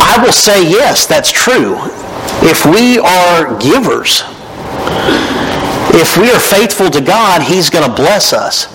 I 0.00 0.22
will 0.22 0.32
say 0.32 0.62
yes, 0.68 1.06
that's 1.06 1.30
true. 1.30 1.76
If 2.40 2.64
we 2.64 2.98
are 2.98 3.58
givers, 3.58 4.22
If 5.98 6.16
we 6.16 6.30
are 6.30 6.38
faithful 6.38 6.90
to 6.90 7.00
God, 7.00 7.42
He's 7.42 7.70
going 7.70 7.84
to 7.84 7.94
bless 7.94 8.32
us. 8.32 8.70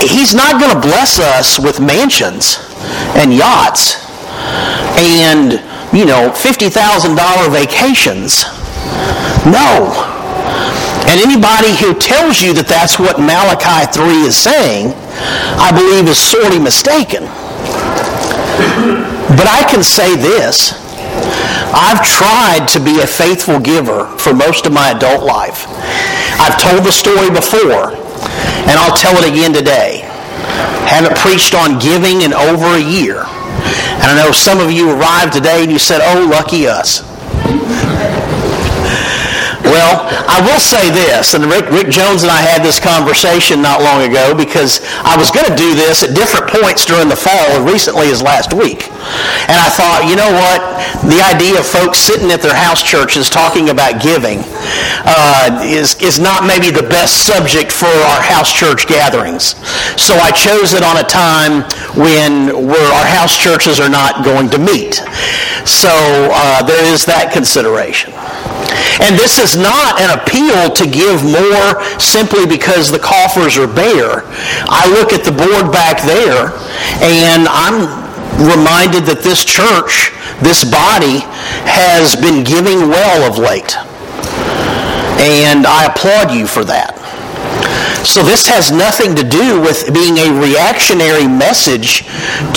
He's 0.00 0.34
not 0.34 0.58
going 0.58 0.72
to 0.72 0.80
bless 0.80 1.20
us 1.20 1.58
with 1.58 1.78
mansions 1.78 2.56
and 3.20 3.32
yachts 3.32 4.00
and, 4.96 5.52
you 5.92 6.06
know, 6.06 6.32
$50,000 6.32 6.72
vacations. 7.52 8.44
No. 9.44 9.92
And 11.04 11.20
anybody 11.20 11.76
who 11.76 11.92
tells 12.00 12.40
you 12.40 12.54
that 12.54 12.66
that's 12.66 12.98
what 12.98 13.20
Malachi 13.20 13.84
3 13.92 14.24
is 14.24 14.36
saying, 14.36 14.94
I 15.60 15.68
believe 15.68 16.08
is 16.08 16.16
sorely 16.18 16.58
mistaken. 16.58 17.28
But 19.36 19.46
I 19.48 19.68
can 19.68 19.84
say 19.84 20.16
this. 20.16 20.72
I've 21.74 22.04
tried 22.04 22.68
to 22.68 22.80
be 22.80 23.00
a 23.00 23.06
faithful 23.06 23.58
giver 23.58 24.06
for 24.18 24.34
most 24.34 24.66
of 24.66 24.72
my 24.72 24.90
adult 24.90 25.24
life. 25.24 25.64
I've 26.38 26.60
told 26.60 26.84
the 26.84 26.92
story 26.92 27.30
before, 27.30 27.96
and 28.68 28.76
I'll 28.76 28.96
tell 28.96 29.16
it 29.16 29.28
again 29.28 29.52
today. 29.52 30.04
Haven't 30.84 31.16
preached 31.16 31.54
on 31.54 31.78
giving 31.78 32.20
in 32.22 32.34
over 32.34 32.76
a 32.76 32.82
year. 32.82 33.24
And 33.24 34.04
I 34.04 34.22
know 34.22 34.32
some 34.32 34.60
of 34.60 34.70
you 34.70 34.90
arrived 34.90 35.32
today 35.32 35.62
and 35.62 35.72
you 35.72 35.78
said, 35.78 36.00
oh, 36.02 36.28
lucky 36.28 36.66
us. 36.66 37.00
Well, 39.82 40.06
I 40.30 40.38
will 40.46 40.62
say 40.62 40.94
this, 40.94 41.34
and 41.34 41.42
Rick, 41.50 41.66
Rick, 41.74 41.90
Jones 41.90 42.22
and 42.22 42.30
I 42.30 42.38
had 42.38 42.62
this 42.62 42.78
conversation 42.78 43.58
not 43.58 43.82
long 43.82 44.06
ago 44.06 44.30
because 44.30 44.78
I 45.02 45.18
was 45.18 45.34
going 45.34 45.50
to 45.50 45.58
do 45.58 45.74
this 45.74 46.06
at 46.06 46.14
different 46.14 46.54
points 46.54 46.86
during 46.86 47.10
the 47.10 47.18
fall, 47.18 47.34
as 47.50 47.66
recently 47.66 48.06
as 48.14 48.22
last 48.22 48.54
week. 48.54 48.86
And 49.50 49.58
I 49.58 49.66
thought, 49.74 50.06
you 50.06 50.14
know 50.14 50.30
what? 50.30 50.62
The 51.10 51.18
idea 51.18 51.58
of 51.58 51.66
folks 51.66 51.98
sitting 51.98 52.30
at 52.30 52.38
their 52.46 52.54
house 52.54 52.78
churches 52.78 53.26
talking 53.26 53.74
about 53.74 53.98
giving 53.98 54.46
uh, 55.02 55.58
is, 55.66 55.98
is 55.98 56.22
not 56.22 56.46
maybe 56.46 56.70
the 56.70 56.86
best 56.86 57.26
subject 57.26 57.74
for 57.74 57.90
our 57.90 58.22
house 58.22 58.54
church 58.54 58.86
gatherings. 58.86 59.58
So 59.98 60.14
I 60.14 60.30
chose 60.30 60.78
it 60.78 60.86
on 60.86 61.02
a 61.02 61.06
time 61.10 61.66
when 61.98 62.54
our 62.54 63.06
house 63.10 63.34
churches 63.34 63.82
are 63.82 63.90
not 63.90 64.22
going 64.22 64.46
to 64.54 64.62
meet. 64.62 65.02
So 65.66 65.90
uh, 65.90 66.62
there 66.62 66.86
is 66.86 67.02
that 67.10 67.34
consideration. 67.34 68.14
And 69.00 69.18
this 69.18 69.38
is 69.38 69.56
not 69.56 70.00
an 70.00 70.18
appeal 70.18 70.70
to 70.70 70.84
give 70.86 71.24
more 71.24 71.82
simply 71.98 72.46
because 72.46 72.90
the 72.90 72.98
coffers 72.98 73.56
are 73.56 73.66
bare. 73.66 74.24
I 74.68 74.88
look 74.92 75.12
at 75.12 75.24
the 75.24 75.32
board 75.32 75.72
back 75.72 76.02
there 76.02 76.52
and 77.02 77.48
I'm 77.48 78.02
reminded 78.48 79.04
that 79.06 79.22
this 79.22 79.44
church, 79.44 80.12
this 80.40 80.64
body, 80.64 81.24
has 81.68 82.16
been 82.16 82.44
giving 82.44 82.88
well 82.88 83.30
of 83.30 83.38
late. 83.38 83.76
And 85.20 85.66
I 85.66 85.86
applaud 85.86 86.32
you 86.32 86.46
for 86.46 86.64
that. 86.64 86.98
So 88.04 88.22
this 88.22 88.48
has 88.48 88.72
nothing 88.72 89.14
to 89.14 89.22
do 89.22 89.60
with 89.60 89.94
being 89.94 90.18
a 90.18 90.34
reactionary 90.40 91.28
message 91.28 92.02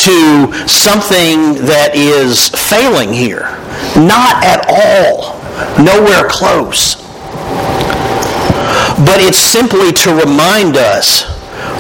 to 0.02 0.50
something 0.68 1.62
that 1.70 1.92
is 1.94 2.50
failing 2.50 3.14
here. 3.14 3.62
Not 3.96 4.44
at 4.44 4.66
all. 4.68 5.35
Nowhere 5.78 6.28
close. 6.30 6.96
But 8.96 9.20
it's 9.20 9.38
simply 9.38 9.92
to 9.92 10.16
remind 10.16 10.78
us 10.78 11.24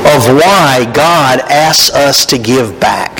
of 0.05 0.27
why 0.35 0.89
God 0.93 1.39
asks 1.49 1.89
us 1.89 2.25
to 2.27 2.37
give 2.37 2.79
back. 2.79 3.19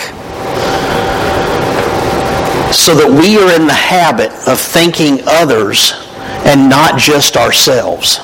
So 2.73 2.93
that 2.95 3.09
we 3.09 3.37
are 3.37 3.55
in 3.55 3.67
the 3.67 3.73
habit 3.73 4.31
of 4.47 4.59
thinking 4.59 5.21
others 5.25 5.93
and 6.45 6.69
not 6.69 6.99
just 6.99 7.37
ourselves. 7.37 8.17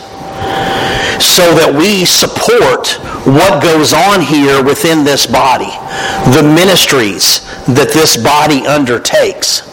So 1.23 1.55
that 1.55 1.73
we 1.75 2.05
support 2.05 2.99
what 3.25 3.63
goes 3.63 3.93
on 3.93 4.21
here 4.21 4.63
within 4.63 5.03
this 5.03 5.25
body, 5.25 5.71
the 6.35 6.43
ministries 6.43 7.41
that 7.65 7.91
this 7.93 8.17
body 8.17 8.67
undertakes. 8.67 9.70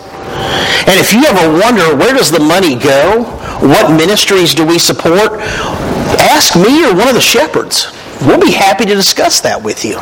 And 0.86 0.98
if 0.98 1.12
you 1.12 1.24
ever 1.24 1.60
wonder 1.60 1.94
where 1.96 2.14
does 2.14 2.30
the 2.30 2.40
money 2.40 2.74
go, 2.74 3.24
what 3.60 3.90
ministries 3.90 4.54
do 4.54 4.64
we 4.64 4.78
support, 4.78 5.40
ask 6.18 6.56
me 6.56 6.84
or 6.84 6.94
one 6.94 7.08
of 7.08 7.14
the 7.14 7.20
shepherds. 7.20 7.92
We'll 8.22 8.40
be 8.40 8.52
happy 8.52 8.84
to 8.84 8.94
discuss 8.94 9.40
that 9.42 9.62
with 9.62 9.84
you. 9.84 9.98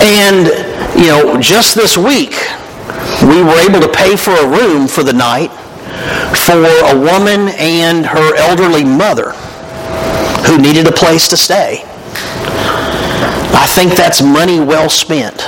And, 0.00 0.46
you 0.98 1.08
know, 1.08 1.40
just 1.40 1.74
this 1.74 1.96
week, 1.96 2.34
we 3.22 3.42
were 3.42 3.58
able 3.68 3.80
to 3.80 3.92
pay 3.92 4.16
for 4.16 4.32
a 4.32 4.48
room 4.48 4.88
for 4.88 5.02
the 5.02 5.12
night 5.12 5.50
for 6.36 6.64
a 6.64 6.98
woman 6.98 7.48
and 7.58 8.06
her 8.06 8.36
elderly 8.36 8.84
mother 8.84 9.32
who 10.46 10.58
needed 10.58 10.86
a 10.86 10.92
place 10.92 11.28
to 11.28 11.36
stay. 11.36 11.82
I 13.52 13.66
think 13.68 13.92
that's 13.92 14.22
money 14.22 14.60
well 14.60 14.88
spent. 14.88 15.42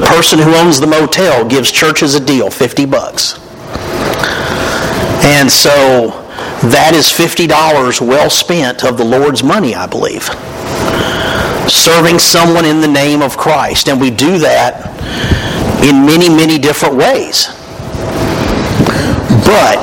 The 0.00 0.06
person 0.06 0.38
who 0.38 0.54
owns 0.54 0.80
the 0.80 0.86
motel 0.86 1.46
gives 1.46 1.70
churches 1.70 2.14
a 2.14 2.20
deal, 2.20 2.50
50 2.50 2.86
bucks. 2.86 3.38
And 5.22 5.50
so 5.50 6.10
that 6.70 6.92
is 6.94 7.06
$50 7.06 8.00
well 8.00 8.30
spent 8.30 8.82
of 8.84 8.96
the 8.96 9.04
Lord's 9.04 9.42
money, 9.42 9.74
I 9.74 9.86
believe. 9.86 10.24
Serving 11.70 12.18
someone 12.18 12.64
in 12.64 12.80
the 12.80 12.88
name 12.88 13.20
of 13.20 13.36
Christ. 13.36 13.88
And 13.88 14.00
we 14.00 14.10
do 14.10 14.38
that 14.38 14.88
in 15.84 16.06
many, 16.06 16.30
many 16.30 16.58
different 16.58 16.96
ways. 16.96 17.48
But 19.44 19.76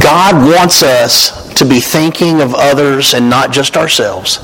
God 0.00 0.34
wants 0.36 0.82
us 0.82 1.39
to 1.56 1.64
be 1.64 1.80
thinking 1.80 2.40
of 2.40 2.54
others 2.54 3.14
and 3.14 3.28
not 3.28 3.52
just 3.52 3.76
ourselves. 3.76 4.38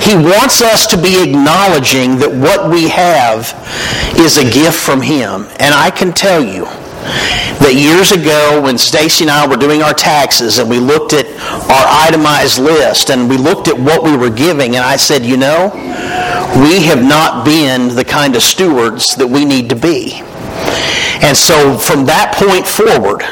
He 0.00 0.14
wants 0.14 0.62
us 0.62 0.86
to 0.88 0.96
be 0.96 1.22
acknowledging 1.22 2.16
that 2.18 2.30
what 2.30 2.70
we 2.70 2.88
have 2.88 3.52
is 4.18 4.38
a 4.38 4.44
gift 4.44 4.78
from 4.78 5.00
Him. 5.00 5.46
And 5.60 5.74
I 5.74 5.90
can 5.90 6.12
tell 6.12 6.42
you 6.42 6.64
that 7.62 7.74
years 7.74 8.12
ago 8.12 8.60
when 8.62 8.78
Stacy 8.78 9.24
and 9.24 9.30
I 9.30 9.46
were 9.46 9.56
doing 9.56 9.82
our 9.82 9.94
taxes 9.94 10.58
and 10.58 10.68
we 10.68 10.78
looked 10.78 11.12
at 11.12 11.26
our 11.26 11.86
itemized 12.08 12.58
list 12.58 13.10
and 13.10 13.28
we 13.28 13.36
looked 13.36 13.68
at 13.68 13.78
what 13.78 14.02
we 14.02 14.16
were 14.16 14.30
giving 14.30 14.76
and 14.76 14.84
I 14.84 14.96
said, 14.96 15.24
you 15.24 15.36
know, 15.36 15.70
we 16.62 16.82
have 16.84 17.02
not 17.02 17.44
been 17.44 17.94
the 17.94 18.04
kind 18.04 18.36
of 18.36 18.42
stewards 18.42 19.14
that 19.16 19.26
we 19.26 19.44
need 19.44 19.68
to 19.70 19.76
be. 19.76 20.22
And 21.22 21.36
so 21.36 21.78
from 21.78 22.04
that 22.06 22.34
point 22.34 22.66
forward, 22.66 23.22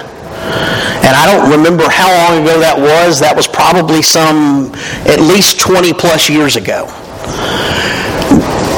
and 1.02 1.16
I 1.16 1.24
don't 1.26 1.50
remember 1.50 1.88
how 1.88 2.12
long 2.12 2.42
ago 2.42 2.60
that 2.60 2.76
was. 2.78 3.20
That 3.20 3.34
was 3.34 3.46
probably 3.46 4.02
some 4.02 4.72
at 5.08 5.20
least 5.20 5.58
20 5.58 5.92
plus 5.94 6.28
years 6.28 6.56
ago. 6.56 6.84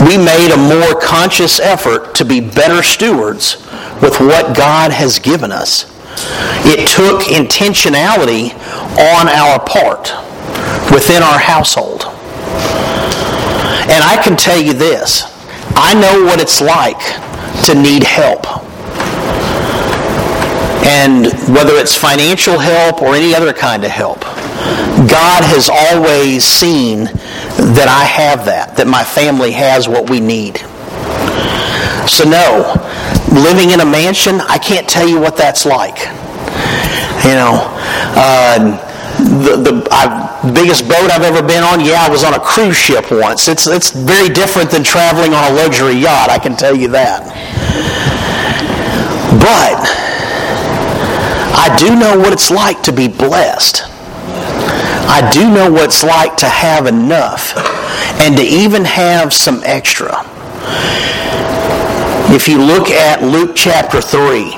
We 0.07 0.19
made 0.19 0.51
a 0.53 0.59
more 0.59 1.01
conscious 1.01 1.61
effort 1.61 2.15
to 2.17 2.25
be 2.25 2.41
better 2.41 2.83
stewards 2.83 3.57
with 4.01 4.19
what 4.21 4.57
God 4.57 4.91
has 4.93 5.19
given 5.19 5.53
us. 5.53 5.91
It 6.65 6.89
took 6.89 7.23
intentionality 7.23 8.55
on 8.99 9.29
our 9.29 9.59
part 9.59 10.13
within 10.93 11.23
our 11.23 11.39
household. 11.39 12.05
And 13.91 14.03
I 14.05 14.21
can 14.23 14.37
tell 14.37 14.61
you 14.61 14.73
this 14.73 15.25
I 15.75 15.95
know 15.95 16.25
what 16.25 16.41
it's 16.41 16.61
like 16.61 17.01
to 17.67 17.75
need 17.75 18.03
help. 18.05 18.47
And 20.85 21.27
whether 21.55 21.75
it's 21.75 21.97
financial 21.97 22.59
help 22.59 23.03
or 23.03 23.15
any 23.15 23.35
other 23.35 23.53
kind 23.53 23.85
of 23.85 23.91
help, 23.91 24.21
God 25.09 25.45
has 25.45 25.71
always 25.71 26.45
seen 26.45 27.05
that 27.75 27.87
I 27.89 28.05
have 28.05 28.45
that, 28.47 28.77
that 28.77 28.87
my 28.87 29.05
family 29.05 29.53
has 29.53 29.89
what 29.89 30.11
we 30.11 30.21
need. 30.21 30.59
So 32.09 32.25
no, 32.25 32.75
living 33.31 33.71
in 33.71 33.81
a 33.81 33.87
mansion, 33.87 34.41
I 34.43 34.59
can't 34.59 34.89
tell 34.89 35.09
you 35.09 35.21
what 35.21 35.37
that's 35.37 35.65
like. 35.65 35.99
You 37.23 37.39
know, 37.39 37.63
uh, 38.19 38.59
the, 39.19 39.57
the 39.57 39.89
I've, 39.93 40.55
biggest 40.55 40.89
boat 40.89 41.11
I've 41.11 41.23
ever 41.23 41.47
been 41.47 41.63
on, 41.63 41.81
yeah, 41.81 42.03
I 42.03 42.11
was 42.11 42.25
on 42.25 42.35
a 42.35 42.41
cruise 42.41 42.77
ship 42.77 43.11
once. 43.13 43.47
It's, 43.47 43.67
it's 43.69 43.93
very 43.93 44.29
different 44.29 44.71
than 44.71 44.83
traveling 44.83 45.33
on 45.33 45.53
a 45.53 45.55
luxury 45.55 45.95
yacht, 45.95 46.31
I 46.31 46.39
can 46.39 46.57
tell 46.57 46.75
you 46.75 46.89
that. 46.89 47.23
But 49.39 50.02
I 51.55 51.75
do 51.79 51.95
know 51.95 52.19
what 52.19 52.33
it's 52.33 52.51
like 52.51 52.83
to 52.85 52.93
be 52.93 53.09
blessed. 53.09 53.83
I 55.09 55.29
do 55.33 55.53
know 55.53 55.71
what 55.71 55.85
it's 55.85 56.03
like 56.03 56.37
to 56.39 56.49
have 56.49 56.87
enough 56.87 57.53
and 58.21 58.37
to 58.37 58.43
even 58.43 58.85
have 58.85 59.33
some 59.33 59.61
extra. 59.65 60.15
If 62.35 62.49
you 62.49 62.59
look 62.59 62.89
at 62.89 63.23
Luke 63.23 63.53
chapter 63.55 64.01
3, 64.01 64.53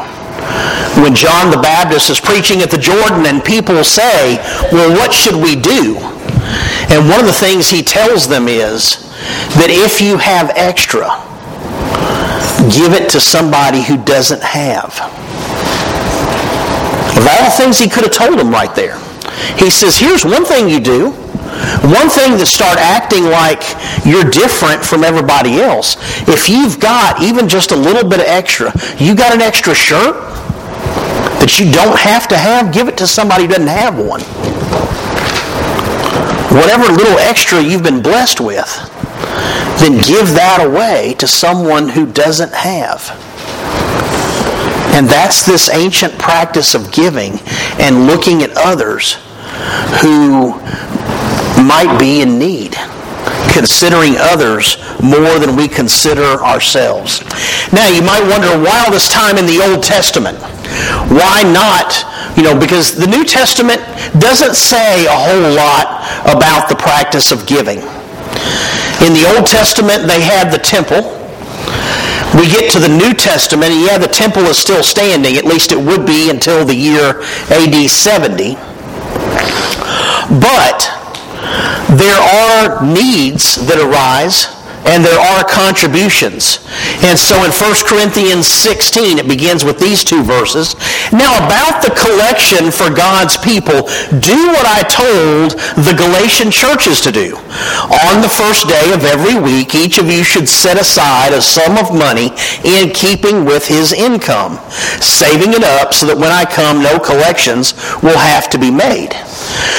when 1.03 1.15
John 1.15 1.51
the 1.51 1.61
Baptist 1.61 2.11
is 2.11 2.21
preaching 2.21 2.63
at 2.63 2.71
the 2.71 2.79
Jordan 2.79 3.27
and 3.27 3.43
people 3.43 3.83
say, 3.83 4.37
well, 4.71 4.91
what 4.91 5.13
should 5.13 5.35
we 5.35 5.57
do? 5.57 5.97
And 6.93 7.09
one 7.09 7.21
of 7.21 7.27
the 7.27 7.33
things 7.33 7.69
he 7.69 7.83
tells 7.83 8.29
them 8.29 8.47
is 8.47 9.11
that 9.57 9.71
if 9.71 10.01
you 10.01 10.19
have 10.19 10.51
extra, 10.55 11.09
give 12.71 12.93
it 12.93 13.11
to 13.11 13.21
somebody 13.21 13.83
who 13.83 13.97
doesn't 14.05 14.43
have. 14.43 15.24
Of 17.25 17.31
all 17.33 17.45
the 17.45 17.57
things 17.57 17.79
he 17.79 17.89
could 17.89 18.05
have 18.05 18.13
told 18.13 18.39
them 18.39 18.51
right 18.51 18.75
there, 18.75 19.01
he 19.57 19.71
says, 19.71 19.97
here's 19.97 20.27
one 20.27 20.45
thing 20.45 20.69
you 20.69 20.79
do. 20.79 21.11
One 21.89 22.11
thing 22.13 22.37
that 22.37 22.45
start 22.45 22.77
acting 22.77 23.25
like 23.25 23.65
you're 24.05 24.29
different 24.29 24.85
from 24.85 25.05
everybody 25.05 25.61
else. 25.61 25.97
If 26.29 26.51
you've 26.51 26.79
got 26.81 27.23
even 27.23 27.49
just 27.49 27.71
a 27.71 27.77
little 27.77 28.07
bit 28.07 28.21
of 28.21 28.27
extra, 28.27 28.73
you 28.99 29.15
got 29.15 29.33
an 29.33 29.41
extra 29.41 29.75
shirt 29.75 30.21
that 31.41 31.57
you 31.59 31.73
don't 31.73 31.97
have 31.97 32.29
to 32.29 32.37
have, 32.37 32.75
give 32.75 32.89
it 32.89 32.99
to 32.99 33.07
somebody 33.07 33.45
who 33.45 33.57
doesn't 33.57 33.69
have 33.69 33.97
one. 33.97 34.21
Whatever 36.53 36.93
little 36.93 37.19
extra 37.19 37.63
you've 37.63 37.83
been 37.83 38.03
blessed 38.03 38.41
with, 38.41 38.69
then 39.81 39.97
give 40.05 40.37
that 40.37 40.61
away 40.61 41.15
to 41.19 41.27
someone 41.27 41.89
who 41.89 42.05
doesn't 42.05 42.53
have. 42.53 43.09
And 44.95 45.09
that's 45.09 45.45
this 45.45 45.69
ancient 45.69 46.17
practice 46.19 46.75
of 46.75 46.93
giving 46.93 47.41
and 47.81 48.07
looking 48.07 48.43
at 48.43 48.51
others 48.57 49.19
who 50.01 50.55
might 51.63 51.97
be 51.99 52.23
in 52.23 52.39
need, 52.39 52.77
considering 53.53 54.15
others 54.19 54.79
more 55.03 55.39
than 55.39 55.57
we 55.57 55.67
consider 55.67 56.39
ourselves. 56.43 57.23
Now, 57.73 57.89
you 57.89 58.03
might 58.03 58.23
wonder 58.31 58.49
why 58.63 58.85
all 58.85 58.93
this 58.93 59.11
time 59.11 59.37
in 59.37 59.47
the 59.47 59.61
Old 59.63 59.83
Testament? 59.83 60.39
Why 61.11 61.43
not? 61.43 62.05
You 62.37 62.45
know, 62.45 62.59
because 62.59 62.95
the 62.95 63.07
New 63.07 63.25
Testament 63.25 63.81
doesn't 64.19 64.55
say 64.55 65.07
a 65.07 65.11
whole 65.11 65.55
lot 65.55 66.07
about 66.23 66.69
the 66.69 66.77
practice 66.77 67.33
of 67.33 67.47
giving. 67.47 67.79
In 69.03 69.13
the 69.13 69.27
Old 69.35 69.47
Testament, 69.47 70.07
they 70.07 70.21
had 70.21 70.51
the 70.51 70.59
temple. 70.59 71.24
We 72.35 72.49
get 72.51 72.71
to 72.73 72.81
the 72.81 72.89
New 72.89 73.15
Testament, 73.15 73.73
and 73.73 73.81
yeah, 73.81 73.99
the 73.99 74.09
temple 74.09 74.43
is 74.45 74.59
still 74.59 74.83
standing. 74.83 75.37
At 75.37 75.45
least 75.45 75.73
it 75.73 75.79
would 75.79 76.05
be 76.05 76.31
until 76.31 76.65
the 76.65 76.75
year 76.75 77.23
AD 77.51 77.89
70. 77.89 78.55
But 80.41 80.91
there 81.99 82.19
are 82.19 82.85
needs 82.85 83.67
that 83.67 83.79
arise 83.79 84.54
and 84.87 85.05
there 85.05 85.19
are 85.19 85.45
contributions. 85.45 86.61
And 87.01 87.19
so 87.19 87.45
in 87.45 87.51
1 87.51 87.89
Corinthians 87.89 88.47
16, 88.47 89.19
it 89.19 89.29
begins 89.29 89.65
with 89.65 89.79
these 89.79 90.05
two 90.05 90.23
verses. 90.23 90.77
Now 91.13 91.33
about 91.47 91.81
the 91.81 91.95
collection 91.97 92.71
for 92.71 92.93
God's 92.93 93.37
people, 93.37 93.89
do 94.21 94.37
what 94.53 94.67
I 94.69 94.85
told 94.85 95.57
the 95.85 95.97
Galatian 95.97 96.51
churches 96.51 97.01
to 97.03 97.13
do. 97.13 97.37
On 98.09 98.21
the 98.21 98.29
first 98.29 98.69
day 98.69 98.93
of 98.93 99.05
every 99.05 99.41
week, 99.41 99.75
each 99.75 99.99
of 99.99 100.07
you 100.07 100.23
should 100.23 100.49
set 100.49 100.79
aside 100.79 101.33
a 101.33 101.41
sum 101.41 101.79
of 101.79 101.95
money 101.95 102.33
in 102.65 102.91
keeping 102.93 103.45
with 103.45 103.67
his 103.67 103.93
income, 103.93 104.59
saving 105.01 105.53
it 105.55 105.65
up 105.65 105.95
so 105.95 106.07
that 106.07 106.17
when 106.17 106.31
I 106.31 106.45
come, 106.45 106.83
no 106.83 106.99
collections 106.99 107.73
will 108.03 108.19
have 108.19 108.51
to 108.51 108.59
be 108.59 108.71
made. 108.71 109.13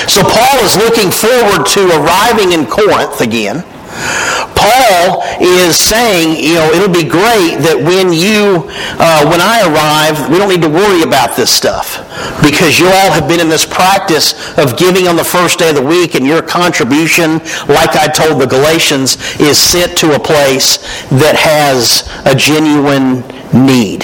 So 0.09 0.21
Paul 0.21 0.57
is 0.65 0.77
looking 0.77 1.11
forward 1.11 1.65
to 1.77 1.81
arriving 2.01 2.53
in 2.53 2.65
Corinth 2.65 3.21
again 3.21 3.63
Paul 4.65 5.21
is 5.39 5.78
saying, 5.78 6.43
you 6.43 6.56
know, 6.56 6.65
it'll 6.71 6.89
be 6.93 7.06
great 7.06 7.62
that 7.62 7.78
when 7.78 8.10
you, 8.10 8.65
uh, 8.97 9.21
when 9.30 9.38
I 9.38 9.62
arrive, 9.62 10.30
we 10.30 10.39
don't 10.41 10.49
need 10.49 10.65
to 10.65 10.69
worry 10.69 11.04
about 11.04 11.38
this 11.38 11.54
stuff 11.54 12.01
because 12.41 12.80
you 12.80 12.88
all 12.88 13.12
have 13.13 13.30
been 13.30 13.39
in 13.39 13.49
this 13.49 13.65
practice 13.65 14.34
of 14.58 14.75
giving 14.78 15.08
on 15.08 15.15
the 15.15 15.23
first 15.23 15.60
day 15.60 15.69
of 15.69 15.75
the 15.75 15.86
week 15.86 16.15
and 16.15 16.25
your 16.25 16.41
contribution, 16.41 17.38
like 17.69 17.93
I 17.93 18.08
told 18.10 18.41
the 18.41 18.47
Galatians, 18.49 19.21
is 19.39 19.58
sent 19.60 19.97
to 19.99 20.15
a 20.15 20.19
place 20.19 20.78
that 21.13 21.38
has 21.38 22.10
a 22.25 22.34
genuine 22.34 23.21
need. 23.54 24.01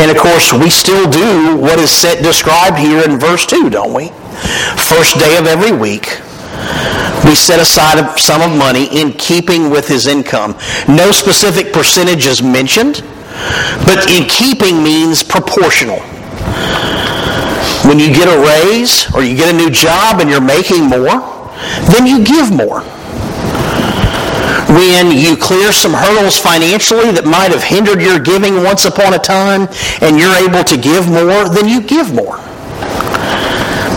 And 0.00 0.10
of 0.10 0.16
course, 0.16 0.52
we 0.52 0.70
still 0.70 1.04
do 1.10 1.56
what 1.56 1.78
is 1.78 1.90
set, 1.90 2.22
described 2.22 2.78
here 2.78 3.04
in 3.04 3.20
verse 3.20 3.44
2, 3.44 3.68
don't 3.68 3.92
we? 3.92 4.08
First 4.80 5.18
day 5.18 5.36
of 5.36 5.46
every 5.46 5.72
week, 5.72 6.24
we 7.22 7.34
set 7.34 7.60
aside 7.60 7.98
a 7.98 8.18
sum 8.18 8.42
of 8.42 8.56
money 8.56 8.86
in 9.00 9.12
keeping 9.12 9.70
with 9.70 9.88
his 9.88 10.06
income. 10.06 10.56
No 10.88 11.12
specific 11.12 11.72
percentage 11.72 12.26
is 12.26 12.42
mentioned, 12.42 13.02
but 13.86 14.10
in 14.10 14.28
keeping 14.28 14.82
means 14.82 15.22
proportional. 15.22 16.00
When 17.86 17.98
you 17.98 18.08
get 18.08 18.28
a 18.28 18.40
raise 18.40 19.12
or 19.14 19.22
you 19.22 19.36
get 19.36 19.54
a 19.54 19.56
new 19.56 19.70
job 19.70 20.20
and 20.20 20.30
you're 20.30 20.40
making 20.40 20.84
more, 20.84 21.20
then 21.92 22.06
you 22.06 22.24
give 22.24 22.50
more. 22.50 22.80
When 24.68 25.12
you 25.12 25.36
clear 25.36 25.72
some 25.72 25.92
hurdles 25.92 26.38
financially 26.38 27.12
that 27.12 27.26
might 27.26 27.52
have 27.52 27.62
hindered 27.62 28.00
your 28.00 28.18
giving 28.18 28.64
once 28.64 28.86
upon 28.86 29.14
a 29.14 29.18
time 29.18 29.68
and 30.00 30.18
you're 30.18 30.34
able 30.34 30.64
to 30.64 30.76
give 30.76 31.08
more, 31.08 31.48
then 31.48 31.68
you 31.68 31.80
give 31.80 32.14
more. 32.14 32.40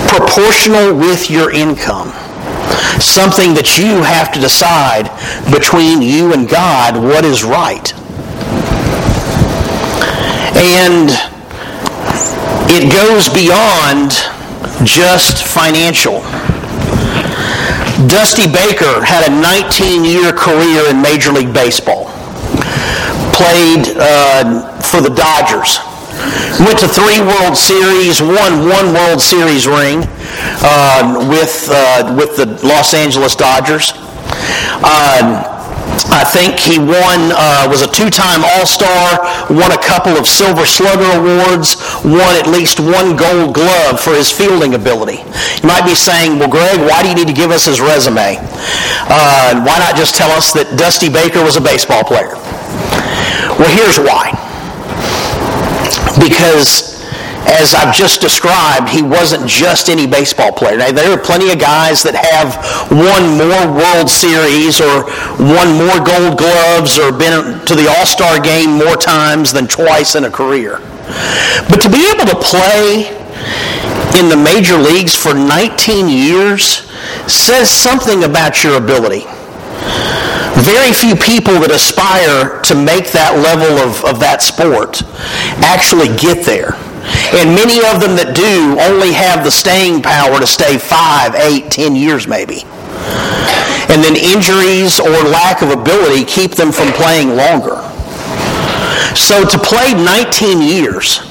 Proportional 0.07 0.95
with 0.95 1.29
your 1.31 1.51
income 1.51 2.11
something 2.99 3.53
that 3.53 3.77
you 3.77 4.03
have 4.03 4.31
to 4.33 4.39
decide 4.39 5.09
between 5.51 6.01
you 6.01 6.33
and 6.33 6.49
God 6.49 6.95
what 6.97 7.25
is 7.25 7.43
right. 7.43 7.93
And 10.57 11.13
it 12.69 12.91
goes 12.91 13.29
beyond 13.29 14.11
just 14.85 15.45
financial. 15.45 16.21
Dusty 18.05 18.45
Baker 18.45 19.01
had 19.03 19.25
a 19.25 19.33
19-year 19.33 20.33
career 20.33 20.89
in 20.89 21.01
Major 21.01 21.31
League 21.31 21.53
Baseball. 21.53 22.09
Played 23.33 23.97
uh, 23.97 24.77
for 24.81 25.01
the 25.01 25.13
Dodgers. 25.13 25.79
Went 26.59 26.79
to 26.79 26.87
three 26.87 27.21
World 27.21 27.55
Series, 27.57 28.21
won 28.21 28.69
one 28.69 28.93
World 28.93 29.21
Series 29.21 29.67
ring 29.67 30.07
uh, 30.63 31.27
with, 31.29 31.69
uh, 31.71 32.15
with 32.17 32.35
the 32.37 32.45
Los 32.65 32.93
Angeles 32.93 33.35
Dodgers. 33.35 33.91
Uh, 34.83 35.53
I 36.09 36.23
think 36.23 36.59
he 36.59 36.79
won, 36.79 37.33
uh, 37.35 37.67
was 37.69 37.81
a 37.81 37.89
two-time 37.89 38.43
All-Star, 38.55 39.19
won 39.49 39.71
a 39.71 39.81
couple 39.81 40.13
of 40.13 40.27
Silver 40.27 40.65
Slugger 40.65 41.09
Awards, 41.19 41.75
won 42.05 42.35
at 42.37 42.47
least 42.47 42.79
one 42.79 43.15
Gold 43.15 43.53
Glove 43.53 43.99
for 43.99 44.13
his 44.13 44.31
fielding 44.31 44.73
ability. 44.75 45.19
You 45.61 45.67
might 45.67 45.83
be 45.85 45.95
saying, 45.95 46.39
well, 46.39 46.49
Greg, 46.49 46.79
why 46.79 47.03
do 47.03 47.09
you 47.09 47.15
need 47.15 47.27
to 47.27 47.33
give 47.33 47.51
us 47.51 47.65
his 47.65 47.81
resume? 47.81 48.37
Uh, 49.09 49.63
why 49.65 49.77
not 49.79 49.95
just 49.95 50.15
tell 50.15 50.31
us 50.31 50.53
that 50.53 50.77
Dusty 50.77 51.09
Baker 51.09 51.43
was 51.43 51.57
a 51.57 51.61
baseball 51.61 52.03
player? 52.03 52.35
Well, 53.59 53.71
here's 53.73 53.99
why. 53.99 54.31
Because 56.19 56.96
as 57.47 57.73
I've 57.73 57.95
just 57.95 58.19
described, 58.21 58.89
he 58.89 59.01
wasn't 59.01 59.47
just 59.47 59.89
any 59.89 60.05
baseball 60.05 60.51
player. 60.51 60.77
Now, 60.77 60.91
there 60.91 61.11
are 61.11 61.17
plenty 61.17 61.51
of 61.51 61.59
guys 61.59 62.03
that 62.03 62.15
have 62.15 62.59
won 62.91 63.39
more 63.39 63.71
World 63.71 64.09
Series 64.09 64.81
or 64.81 65.07
won 65.39 65.79
more 65.79 66.03
Gold 66.03 66.37
Gloves 66.37 66.99
or 66.99 67.11
been 67.11 67.63
to 67.65 67.73
the 67.75 67.87
All-Star 67.97 68.39
game 68.39 68.75
more 68.75 68.97
times 68.97 69.53
than 69.53 69.67
twice 69.67 70.15
in 70.15 70.25
a 70.25 70.31
career. 70.31 70.79
But 71.69 71.79
to 71.81 71.89
be 71.89 72.03
able 72.11 72.27
to 72.27 72.37
play 72.43 73.15
in 74.19 74.29
the 74.29 74.37
major 74.37 74.77
leagues 74.77 75.15
for 75.15 75.33
19 75.33 76.09
years 76.09 76.83
says 77.31 77.69
something 77.69 78.23
about 78.23 78.63
your 78.63 78.77
ability. 78.77 79.23
Very 80.57 80.91
few 80.91 81.15
people 81.15 81.61
that 81.61 81.71
aspire 81.71 82.61
to 82.63 82.75
make 82.75 83.11
that 83.11 83.37
level 83.39 83.77
of, 83.77 84.03
of 84.03 84.19
that 84.19 84.41
sport 84.41 85.03
actually 85.61 86.09
get 86.17 86.45
there. 86.45 86.75
And 87.35 87.55
many 87.55 87.83
of 87.87 87.99
them 87.99 88.15
that 88.15 88.35
do 88.35 88.79
only 88.79 89.11
have 89.11 89.43
the 89.43 89.51
staying 89.51 90.01
power 90.01 90.39
to 90.39 90.47
stay 90.47 90.77
five, 90.77 91.35
eight, 91.35 91.71
ten 91.71 91.95
years 91.95 92.27
maybe. 92.27 92.63
And 93.91 94.03
then 94.03 94.15
injuries 94.15 94.99
or 94.99 95.11
lack 95.27 95.61
of 95.61 95.71
ability 95.71 96.25
keep 96.25 96.55
them 96.55 96.71
from 96.71 96.91
playing 96.95 97.35
longer. 97.35 97.79
So 99.15 99.43
to 99.43 99.57
play 99.57 99.93
19 99.93 100.61
years 100.61 101.23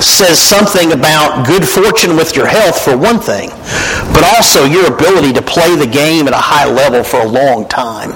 says 0.00 0.40
something 0.40 0.92
about 0.92 1.46
good 1.46 1.66
fortune 1.66 2.16
with 2.16 2.36
your 2.36 2.46
health 2.46 2.80
for 2.80 2.96
one 2.96 3.20
thing, 3.20 3.50
but 4.12 4.24
also 4.36 4.64
your 4.64 4.92
ability 4.92 5.32
to 5.32 5.42
play 5.42 5.76
the 5.76 5.86
game 5.86 6.26
at 6.28 6.34
a 6.34 6.40
high 6.40 6.68
level 6.68 7.04
for 7.04 7.20
a 7.20 7.28
long 7.28 7.68
time. 7.68 8.10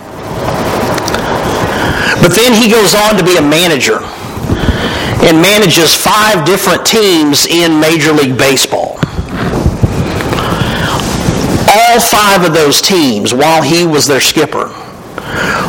But 2.21 2.35
then 2.35 2.53
he 2.53 2.71
goes 2.71 2.95
on 2.95 3.17
to 3.17 3.25
be 3.25 3.37
a 3.37 3.43
manager 3.43 4.01
and 5.23 5.43
manages 5.43 5.95
five 5.95 6.45
different 6.45 6.87
teams 6.87 7.47
in 7.47 7.81
Major 7.81 8.13
League 8.13 8.39
Baseball. 8.39 8.99
All 11.71 12.01
five 12.01 12.45
of 12.45 12.55
those 12.55 12.81
teams, 12.81 13.35
while 13.35 13.63
he 13.63 13.85
was 13.87 14.07
their 14.07 14.21
skipper, 14.21 14.69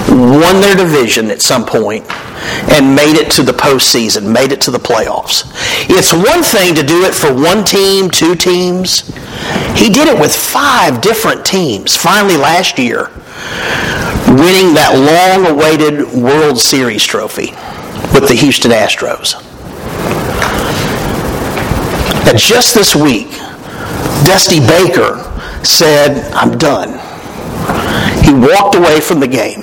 won 0.09 0.61
their 0.61 0.75
division 0.75 1.31
at 1.31 1.41
some 1.41 1.65
point 1.65 2.05
and 2.71 2.95
made 2.95 3.15
it 3.15 3.31
to 3.31 3.43
the 3.43 3.51
postseason, 3.51 4.31
made 4.31 4.51
it 4.51 4.61
to 4.61 4.71
the 4.71 4.77
playoffs. 4.77 5.51
It's 5.89 6.13
one 6.13 6.43
thing 6.43 6.75
to 6.75 6.83
do 6.83 7.03
it 7.03 7.13
for 7.13 7.33
one 7.33 7.63
team, 7.63 8.09
two 8.09 8.35
teams. 8.35 9.07
He 9.75 9.89
did 9.89 10.07
it 10.07 10.19
with 10.19 10.33
five 10.35 11.01
different 11.01 11.45
teams. 11.45 11.95
Finally, 11.95 12.37
last 12.37 12.77
year, 12.77 13.09
winning 14.27 14.73
that 14.75 14.93
long-awaited 14.93 16.13
World 16.13 16.59
Series 16.59 17.03
trophy 17.03 17.53
with 18.13 18.27
the 18.27 18.35
Houston 18.35 18.71
Astros. 18.71 19.35
that 22.29 22.37
just 22.37 22.75
this 22.75 22.95
week, 22.95 23.31
Dusty 24.21 24.59
Baker 24.61 25.17
said, 25.65 26.31
I'm 26.33 26.57
done. 26.59 26.93
He 28.23 28.33
walked 28.33 28.75
away 28.75 29.01
from 29.01 29.19
the 29.19 29.27
game. 29.27 29.61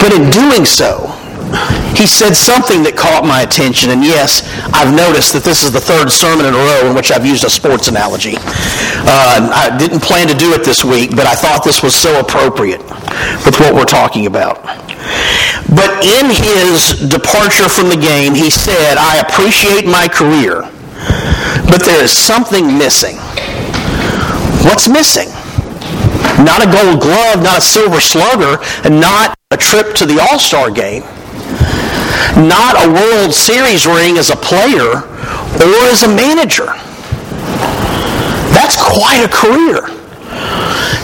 But 0.00 0.16
in 0.16 0.30
doing 0.30 0.64
so, 0.64 1.12
he 1.92 2.06
said 2.06 2.32
something 2.32 2.82
that 2.84 2.96
caught 2.96 3.26
my 3.26 3.42
attention. 3.42 3.90
And 3.90 4.02
yes, 4.02 4.40
I've 4.72 4.96
noticed 4.96 5.34
that 5.34 5.44
this 5.44 5.62
is 5.62 5.70
the 5.70 5.80
third 5.84 6.10
sermon 6.10 6.46
in 6.46 6.54
a 6.54 6.56
row 6.56 6.88
in 6.88 6.96
which 6.96 7.12
I've 7.12 7.26
used 7.26 7.44
a 7.44 7.50
sports 7.50 7.88
analogy. 7.88 8.34
Uh, 9.04 9.52
I 9.52 9.76
didn't 9.76 10.00
plan 10.00 10.28
to 10.28 10.34
do 10.34 10.54
it 10.54 10.64
this 10.64 10.82
week, 10.82 11.10
but 11.10 11.26
I 11.26 11.34
thought 11.34 11.62
this 11.62 11.82
was 11.82 11.94
so 11.94 12.18
appropriate 12.20 12.80
with 13.44 13.60
what 13.60 13.74
we're 13.74 13.84
talking 13.84 14.24
about. 14.24 14.64
But 15.74 16.04
in 16.04 16.26
his 16.30 17.08
departure 17.08 17.68
from 17.68 17.88
the 17.88 17.96
game, 17.96 18.34
he 18.34 18.50
said, 18.50 18.98
I 18.98 19.18
appreciate 19.18 19.86
my 19.86 20.08
career, 20.08 20.62
but 21.70 21.82
there 21.84 22.02
is 22.02 22.12
something 22.12 22.78
missing. 22.78 23.16
What's 24.66 24.88
missing? 24.88 25.28
Not 26.44 26.62
a 26.62 26.70
gold 26.70 27.00
glove, 27.00 27.42
not 27.42 27.58
a 27.58 27.62
silver 27.62 28.00
slugger, 28.00 28.62
and 28.84 29.00
not 29.00 29.34
a 29.50 29.56
trip 29.56 29.94
to 29.96 30.06
the 30.06 30.20
All-Star 30.20 30.70
game 30.70 31.02
not 32.36 32.86
a 32.86 32.88
World 32.88 33.34
Series 33.34 33.86
ring 33.86 34.16
as 34.16 34.30
a 34.30 34.36
player 34.36 35.04
or 35.60 35.82
as 35.92 36.02
a 36.02 36.08
manager. 36.08 36.66
That's 38.56 38.76
quite 38.76 39.22
a 39.24 39.28
career. 39.28 39.88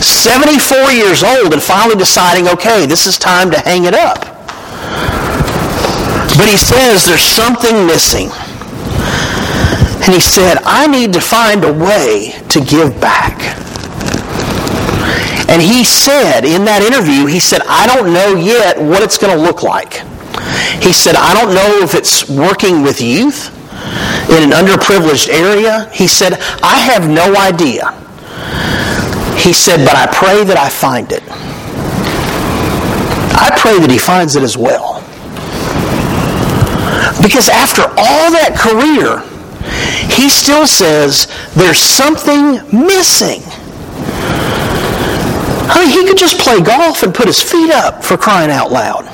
74 0.01 0.91
years 0.91 1.23
old 1.23 1.53
and 1.53 1.61
finally 1.61 1.95
deciding, 1.95 2.47
okay, 2.47 2.85
this 2.85 3.05
is 3.05 3.17
time 3.17 3.51
to 3.51 3.59
hang 3.59 3.85
it 3.85 3.93
up. 3.93 4.19
But 6.37 6.47
he 6.47 6.57
says 6.57 7.05
there's 7.05 7.21
something 7.21 7.85
missing. 7.85 8.29
And 10.03 10.13
he 10.13 10.21
said, 10.21 10.57
I 10.63 10.87
need 10.87 11.11
to 11.13 11.21
find 11.21 11.63
a 11.65 11.73
way 11.73 12.33
to 12.49 12.61
give 12.61 12.99
back. 13.01 13.37
And 15.49 15.61
he 15.61 15.83
said 15.83 16.45
in 16.45 16.63
that 16.65 16.81
interview, 16.81 17.25
he 17.25 17.39
said, 17.39 17.61
I 17.67 17.87
don't 17.87 18.13
know 18.13 18.35
yet 18.35 18.79
what 18.79 19.03
it's 19.03 19.17
going 19.17 19.35
to 19.35 19.41
look 19.41 19.63
like. 19.63 20.05
He 20.81 20.93
said, 20.93 21.15
I 21.15 21.33
don't 21.33 21.53
know 21.53 21.83
if 21.83 21.95
it's 21.95 22.29
working 22.29 22.83
with 22.83 23.01
youth 23.01 23.49
in 24.29 24.43
an 24.43 24.51
underprivileged 24.51 25.27
area. 25.29 25.89
He 25.91 26.07
said, 26.07 26.33
I 26.63 26.77
have 26.79 27.09
no 27.09 27.35
idea. 27.35 27.93
He 29.39 29.53
said, 29.53 29.85
but 29.85 29.95
I 29.95 30.05
pray 30.11 30.43
that 30.43 30.57
I 30.57 30.69
find 30.69 31.11
it. 31.11 31.23
I 33.39 33.49
pray 33.57 33.79
that 33.79 33.89
he 33.89 33.97
finds 33.97 34.35
it 34.35 34.43
as 34.43 34.57
well. 34.57 34.99
Because 37.21 37.47
after 37.47 37.83
all 37.83 38.31
that 38.35 38.55
career, 38.59 39.23
he 40.11 40.29
still 40.29 40.67
says 40.67 41.27
there's 41.55 41.79
something 41.79 42.59
missing. 42.75 43.41
I 45.71 45.85
mean, 45.85 45.89
he 45.89 46.07
could 46.07 46.17
just 46.17 46.39
play 46.39 46.59
golf 46.61 47.03
and 47.03 47.15
put 47.15 47.27
his 47.27 47.41
feet 47.41 47.71
up 47.71 48.03
for 48.03 48.17
crying 48.17 48.51
out 48.51 48.71
loud. 48.71 49.05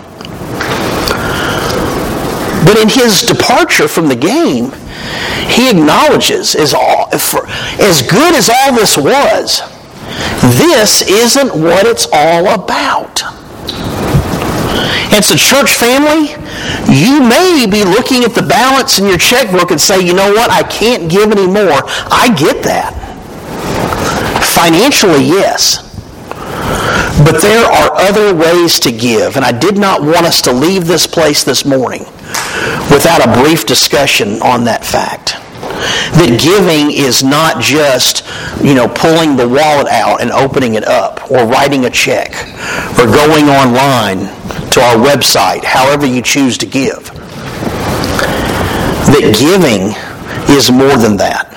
But 2.66 2.80
in 2.80 2.90
his 2.90 3.22
departure 3.22 3.88
from 3.88 4.08
the 4.08 4.16
game, 4.16 4.72
he 5.50 5.70
acknowledges 5.70 6.56
as, 6.56 6.74
all, 6.74 7.10
as 7.14 8.02
good 8.10 8.34
as 8.34 8.50
all 8.50 8.74
this 8.74 8.98
was, 8.98 9.62
this 10.58 11.02
isn't 11.02 11.50
what 11.56 11.86
it's 11.86 12.08
all 12.12 12.48
about. 12.54 13.24
And 15.14 15.24
so, 15.24 15.36
church 15.36 15.72
family, 15.72 16.36
you 16.92 17.22
may 17.22 17.66
be 17.70 17.84
looking 17.84 18.24
at 18.24 18.34
the 18.34 18.42
balance 18.42 19.00
in 19.00 19.06
your 19.08 19.18
checkbook 19.18 19.72
and 19.72 19.80
say, 19.80 20.06
you 20.06 20.14
know 20.14 20.32
what, 20.34 20.52
I 20.52 20.64
can't 20.64 21.10
give 21.10 21.32
any 21.32 21.48
more. 21.48 21.82
I 22.12 22.34
get 22.38 22.64
that. 22.64 22.94
Financially, 24.54 25.24
yes. 25.24 25.84
But 27.24 27.42
there 27.42 27.66
are 27.66 27.96
other 27.96 28.36
ways 28.36 28.80
to 28.82 28.92
give, 28.92 29.38
and 29.38 29.46
I 29.46 29.52
did 29.52 29.78
not 29.78 30.02
want 30.02 30.26
us 30.26 30.42
to 30.44 30.52
leave 30.52 30.86
this 30.86 31.08
place 31.08 31.44
this 31.44 31.64
morning 31.64 32.04
without 32.92 33.26
a 33.26 33.42
brief 33.42 33.66
discussion 33.66 34.42
on 34.42 34.66
that 34.66 34.84
fact. 34.84 35.38
That 36.18 36.40
giving 36.42 36.92
is 36.92 37.24
not 37.24 37.62
just, 37.62 38.24
you 38.64 38.74
know, 38.74 38.88
pulling 38.88 39.36
the 39.36 39.48
wallet 39.48 39.88
out 39.88 40.22
and 40.22 40.32
opening 40.32 40.76
it 40.76 40.86
up, 40.86 41.30
or 41.32 41.46
writing 41.46 41.86
a 41.86 41.90
check, 41.90 42.34
or 43.00 43.06
going 43.06 43.46
online 43.50 44.20
to 44.72 44.82
our 44.82 44.96
website, 44.96 45.64
however 45.64 46.06
you 46.06 46.22
choose 46.22 46.58
to 46.60 46.66
give. 46.66 47.12
That 49.12 49.36
giving 49.38 49.96
is 50.56 50.72
more 50.72 50.98
than 50.98 51.18
that 51.18 51.52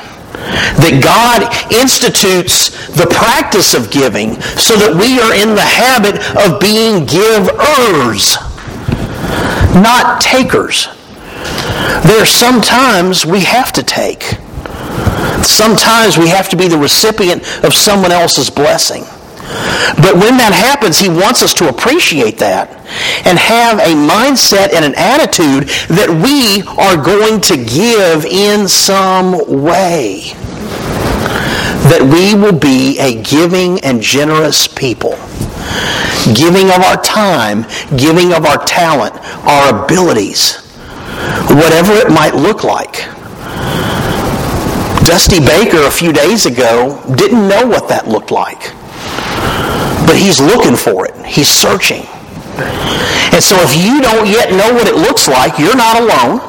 that 0.79 1.03
God 1.03 1.45
institutes 1.73 2.71
the 2.95 3.07
practice 3.07 3.75
of 3.75 3.91
giving 3.91 4.41
so 4.57 4.77
that 4.77 4.95
we 4.95 5.21
are 5.21 5.35
in 5.35 5.55
the 5.55 5.61
habit 5.61 6.17
of 6.39 6.61
being 6.61 7.05
givers, 7.05 8.37
not 9.75 10.21
takers. 10.21 10.89
There 12.05 12.23
are 12.23 12.27
sometimes 12.27 13.25
we 13.25 13.41
have 13.41 13.73
to 13.73 13.83
take. 13.83 14.23
Sometimes 15.43 16.19
we 16.19 16.29
have 16.29 16.49
to 16.51 16.57
be 16.57 16.69
the 16.69 16.79
recipient 16.79 17.43
of 17.65 17.75
someone 17.75 18.13
else's 18.13 18.51
blessing. 18.51 19.05
But 19.97 20.15
when 20.15 20.37
that 20.37 20.53
happens, 20.53 20.99
he 20.99 21.09
wants 21.09 21.43
us 21.43 21.55
to 21.55 21.69
appreciate 21.69 22.39
that 22.39 22.71
and 23.27 23.39
have 23.39 23.79
a 23.79 23.95
mindset 23.97 24.75
and 24.75 24.85
an 24.85 24.95
attitude 24.97 25.69
that 25.89 26.09
we 26.09 26.63
are 26.77 26.97
going 27.03 27.41
to 27.43 27.57
give 27.57 28.27
in 28.27 28.69
some 28.69 29.33
way. 29.65 30.33
That 31.89 32.03
we 32.03 32.35
will 32.35 32.59
be 32.59 32.99
a 32.99 33.23
giving 33.23 33.81
and 33.81 34.03
generous 34.03 34.67
people. 34.67 35.17
Giving 36.35 36.69
of 36.69 36.85
our 36.85 37.01
time, 37.03 37.65
giving 37.97 38.35
of 38.35 38.45
our 38.45 38.63
talent, 38.65 39.15
our 39.47 39.85
abilities 39.85 40.68
whatever 41.55 41.93
it 41.95 42.11
might 42.11 42.35
look 42.35 42.65
like. 42.65 43.07
Dusty 45.05 45.41
Baker 45.41 45.87
a 45.87 45.91
few 45.91 46.13
days 46.13 46.45
ago 46.45 47.03
didn't 47.17 47.49
know 47.49 47.67
what 47.67 47.89
that 47.89 48.07
looked 48.09 48.31
like. 48.31 48.61
But 50.07 50.17
he's 50.17 50.41
looking 50.41 50.77
for 50.77 51.07
it. 51.07 51.17
He's 51.25 51.49
searching. 51.49 52.05
And 53.33 53.43
so 53.43 53.57
if 53.61 53.77
you 53.77 54.01
don't 54.01 54.27
yet 54.27 54.51
know 54.51 54.73
what 54.75 54.89
it 54.89 54.97
looks 54.97 55.29
like, 55.29 55.59
you're 55.59 55.77
not 55.77 55.97
alone. 55.97 56.41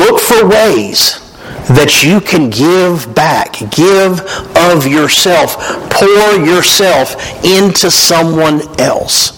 Look 0.00 0.20
for 0.20 0.46
ways 0.48 1.20
that 1.68 2.04
you 2.04 2.20
can 2.20 2.50
give 2.50 3.14
back, 3.14 3.58
give 3.70 4.20
of 4.56 4.86
yourself, 4.86 5.56
pour 5.90 6.36
yourself 6.44 7.16
into 7.44 7.90
someone 7.90 8.62
else. 8.80 9.32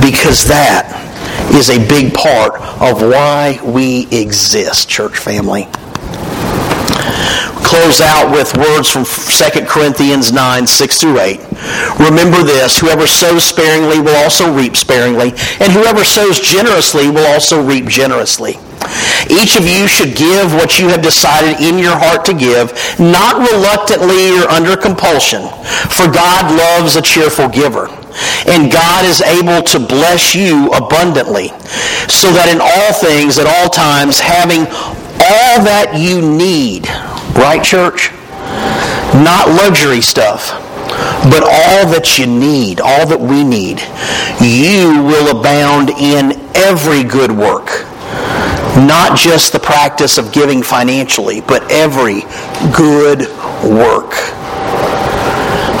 Because 0.00 0.46
that 0.46 1.11
is 1.52 1.70
a 1.70 1.78
big 1.88 2.14
part 2.14 2.54
of 2.80 3.02
why 3.02 3.58
we 3.64 4.08
exist, 4.10 4.88
church 4.88 5.18
family. 5.18 5.68
Close 7.64 8.00
out 8.00 8.30
with 8.32 8.54
words 8.56 8.90
from 8.90 9.04
2 9.04 9.66
Corinthians 9.66 10.32
9, 10.32 10.66
6 10.66 11.00
through 11.00 11.20
8. 11.20 11.40
Remember 11.98 12.42
this, 12.42 12.78
whoever 12.78 13.06
sows 13.06 13.44
sparingly 13.44 14.00
will 14.00 14.16
also 14.16 14.52
reap 14.54 14.76
sparingly, 14.76 15.30
and 15.60 15.72
whoever 15.72 16.04
sows 16.04 16.40
generously 16.40 17.08
will 17.08 17.26
also 17.26 17.64
reap 17.64 17.86
generously. 17.86 18.58
Each 19.30 19.56
of 19.56 19.66
you 19.66 19.86
should 19.86 20.16
give 20.16 20.52
what 20.54 20.78
you 20.78 20.88
have 20.88 21.02
decided 21.02 21.60
in 21.60 21.78
your 21.78 21.96
heart 21.96 22.24
to 22.26 22.34
give, 22.34 22.72
not 22.98 23.38
reluctantly 23.38 24.38
or 24.38 24.48
under 24.48 24.76
compulsion, 24.76 25.42
for 25.88 26.10
God 26.10 26.50
loves 26.52 26.96
a 26.96 27.02
cheerful 27.02 27.48
giver. 27.48 27.88
And 28.46 28.70
God 28.70 29.04
is 29.04 29.22
able 29.22 29.62
to 29.62 29.78
bless 29.78 30.34
you 30.34 30.68
abundantly, 30.72 31.48
so 32.08 32.28
that 32.32 32.50
in 32.52 32.60
all 32.60 32.92
things, 32.92 33.38
at 33.38 33.46
all 33.46 33.70
times, 33.70 34.20
having 34.20 34.66
all 35.22 35.62
that 35.64 35.94
you 35.96 36.20
need, 36.20 36.88
right, 37.38 37.62
church? 37.62 38.10
Not 39.14 39.48
luxury 39.48 40.00
stuff, 40.00 40.50
but 41.30 41.42
all 41.42 41.88
that 41.88 42.18
you 42.18 42.26
need, 42.26 42.80
all 42.80 43.06
that 43.06 43.20
we 43.20 43.44
need, 43.44 43.80
you 44.40 45.02
will 45.02 45.38
abound 45.38 45.90
in 45.90 46.32
every 46.54 47.04
good 47.04 47.30
work 47.30 47.86
not 48.76 49.18
just 49.18 49.52
the 49.52 49.60
practice 49.60 50.18
of 50.18 50.32
giving 50.32 50.62
financially, 50.62 51.40
but 51.40 51.70
every 51.70 52.22
good 52.74 53.28
work. 53.68 54.12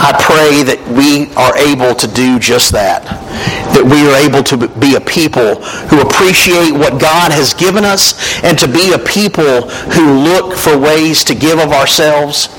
I 0.02 0.10
pray 0.18 0.66
that 0.66 0.82
we 0.90 1.30
are 1.38 1.56
able 1.56 1.94
to 1.94 2.06
do 2.10 2.38
just 2.38 2.72
that. 2.72 3.06
That 3.72 3.86
we 3.86 4.02
are 4.10 4.18
able 4.18 4.42
to 4.50 4.68
be 4.80 4.96
a 4.96 5.00
people 5.00 5.62
who 5.88 6.02
appreciate 6.02 6.72
what 6.72 7.00
God 7.00 7.30
has 7.30 7.54
given 7.54 7.84
us 7.84 8.18
and 8.42 8.58
to 8.58 8.66
be 8.66 8.92
a 8.92 8.98
people 8.98 9.70
who 9.94 10.18
look 10.18 10.58
for 10.58 10.76
ways 10.76 11.22
to 11.24 11.34
give 11.34 11.60
of 11.60 11.70
ourselves 11.70 12.50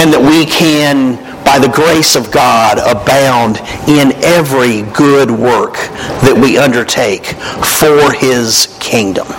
and 0.00 0.12
that 0.12 0.20
we 0.20 0.48
can 0.48 1.20
by 1.46 1.60
the 1.60 1.68
grace 1.68 2.16
of 2.16 2.32
God, 2.32 2.82
abound 2.82 3.62
in 3.86 4.12
every 4.24 4.82
good 4.90 5.30
work 5.30 5.74
that 6.26 6.34
we 6.34 6.58
undertake 6.58 7.24
for 7.62 8.10
his 8.10 8.76
kingdom. 8.80 9.30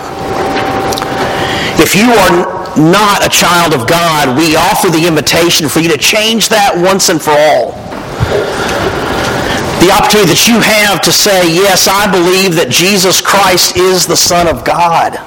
If 1.76 1.94
you 1.94 2.08
are 2.08 2.48
not 2.80 3.24
a 3.24 3.28
child 3.28 3.74
of 3.74 3.86
God, 3.86 4.36
we 4.40 4.56
offer 4.56 4.88
the 4.88 5.06
invitation 5.06 5.68
for 5.68 5.80
you 5.80 5.88
to 5.92 5.98
change 5.98 6.48
that 6.48 6.72
once 6.74 7.10
and 7.10 7.20
for 7.20 7.36
all. 7.36 7.76
The 9.84 9.92
opportunity 9.92 10.32
that 10.32 10.48
you 10.48 10.58
have 10.58 11.02
to 11.02 11.12
say, 11.12 11.46
yes, 11.46 11.86
I 11.86 12.10
believe 12.10 12.56
that 12.56 12.72
Jesus 12.72 13.20
Christ 13.20 13.76
is 13.76 14.06
the 14.06 14.16
Son 14.16 14.48
of 14.48 14.64
God 14.64 15.20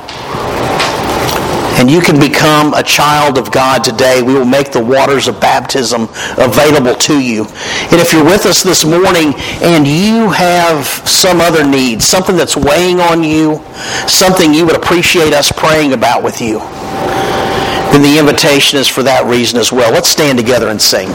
and 1.82 1.90
you 1.90 2.00
can 2.00 2.20
become 2.20 2.76
a 2.76 2.84
child 2.84 3.40
of 3.40 3.52
God 3.52 3.84
today. 3.84 4.22
We 4.22 4.36
will 4.36 4.46
make 4.46 4.72
the 4.72 4.84
waters 4.84 5.28
of 5.28 5.42
baptism 5.42 6.04
available 6.38 6.94
to 6.94 7.20
you. 7.20 7.46
And 7.90 8.00
if 8.00 8.14
you're 8.14 8.24
with 8.24 8.46
us 8.46 8.62
this 8.62 8.86
morning 8.86 9.34
and 9.64 9.88
you 9.88 10.30
have 10.30 10.86
some 10.86 11.42
other 11.42 11.66
need, 11.66 12.04
something 12.04 12.38
that's 12.38 12.56
weighing 12.56 13.00
on 13.00 13.24
you, 13.24 13.60
something 14.08 14.54
you 14.54 14.64
would 14.68 14.76
appreciate 14.76 15.34
us 15.34 15.52
praying 15.52 15.94
about 15.94 16.22
with 16.22 16.40
you, 16.40 16.60
then 17.90 18.04
the 18.04 18.20
invitation 18.20 18.78
is 18.78 18.88
for 18.88 19.02
that 19.02 19.26
reason 19.26 19.58
as 19.58 19.72
well. 19.72 19.92
Let's 19.92 20.10
stand 20.10 20.38
together 20.38 20.68
and 20.68 20.80
sing. 20.80 21.10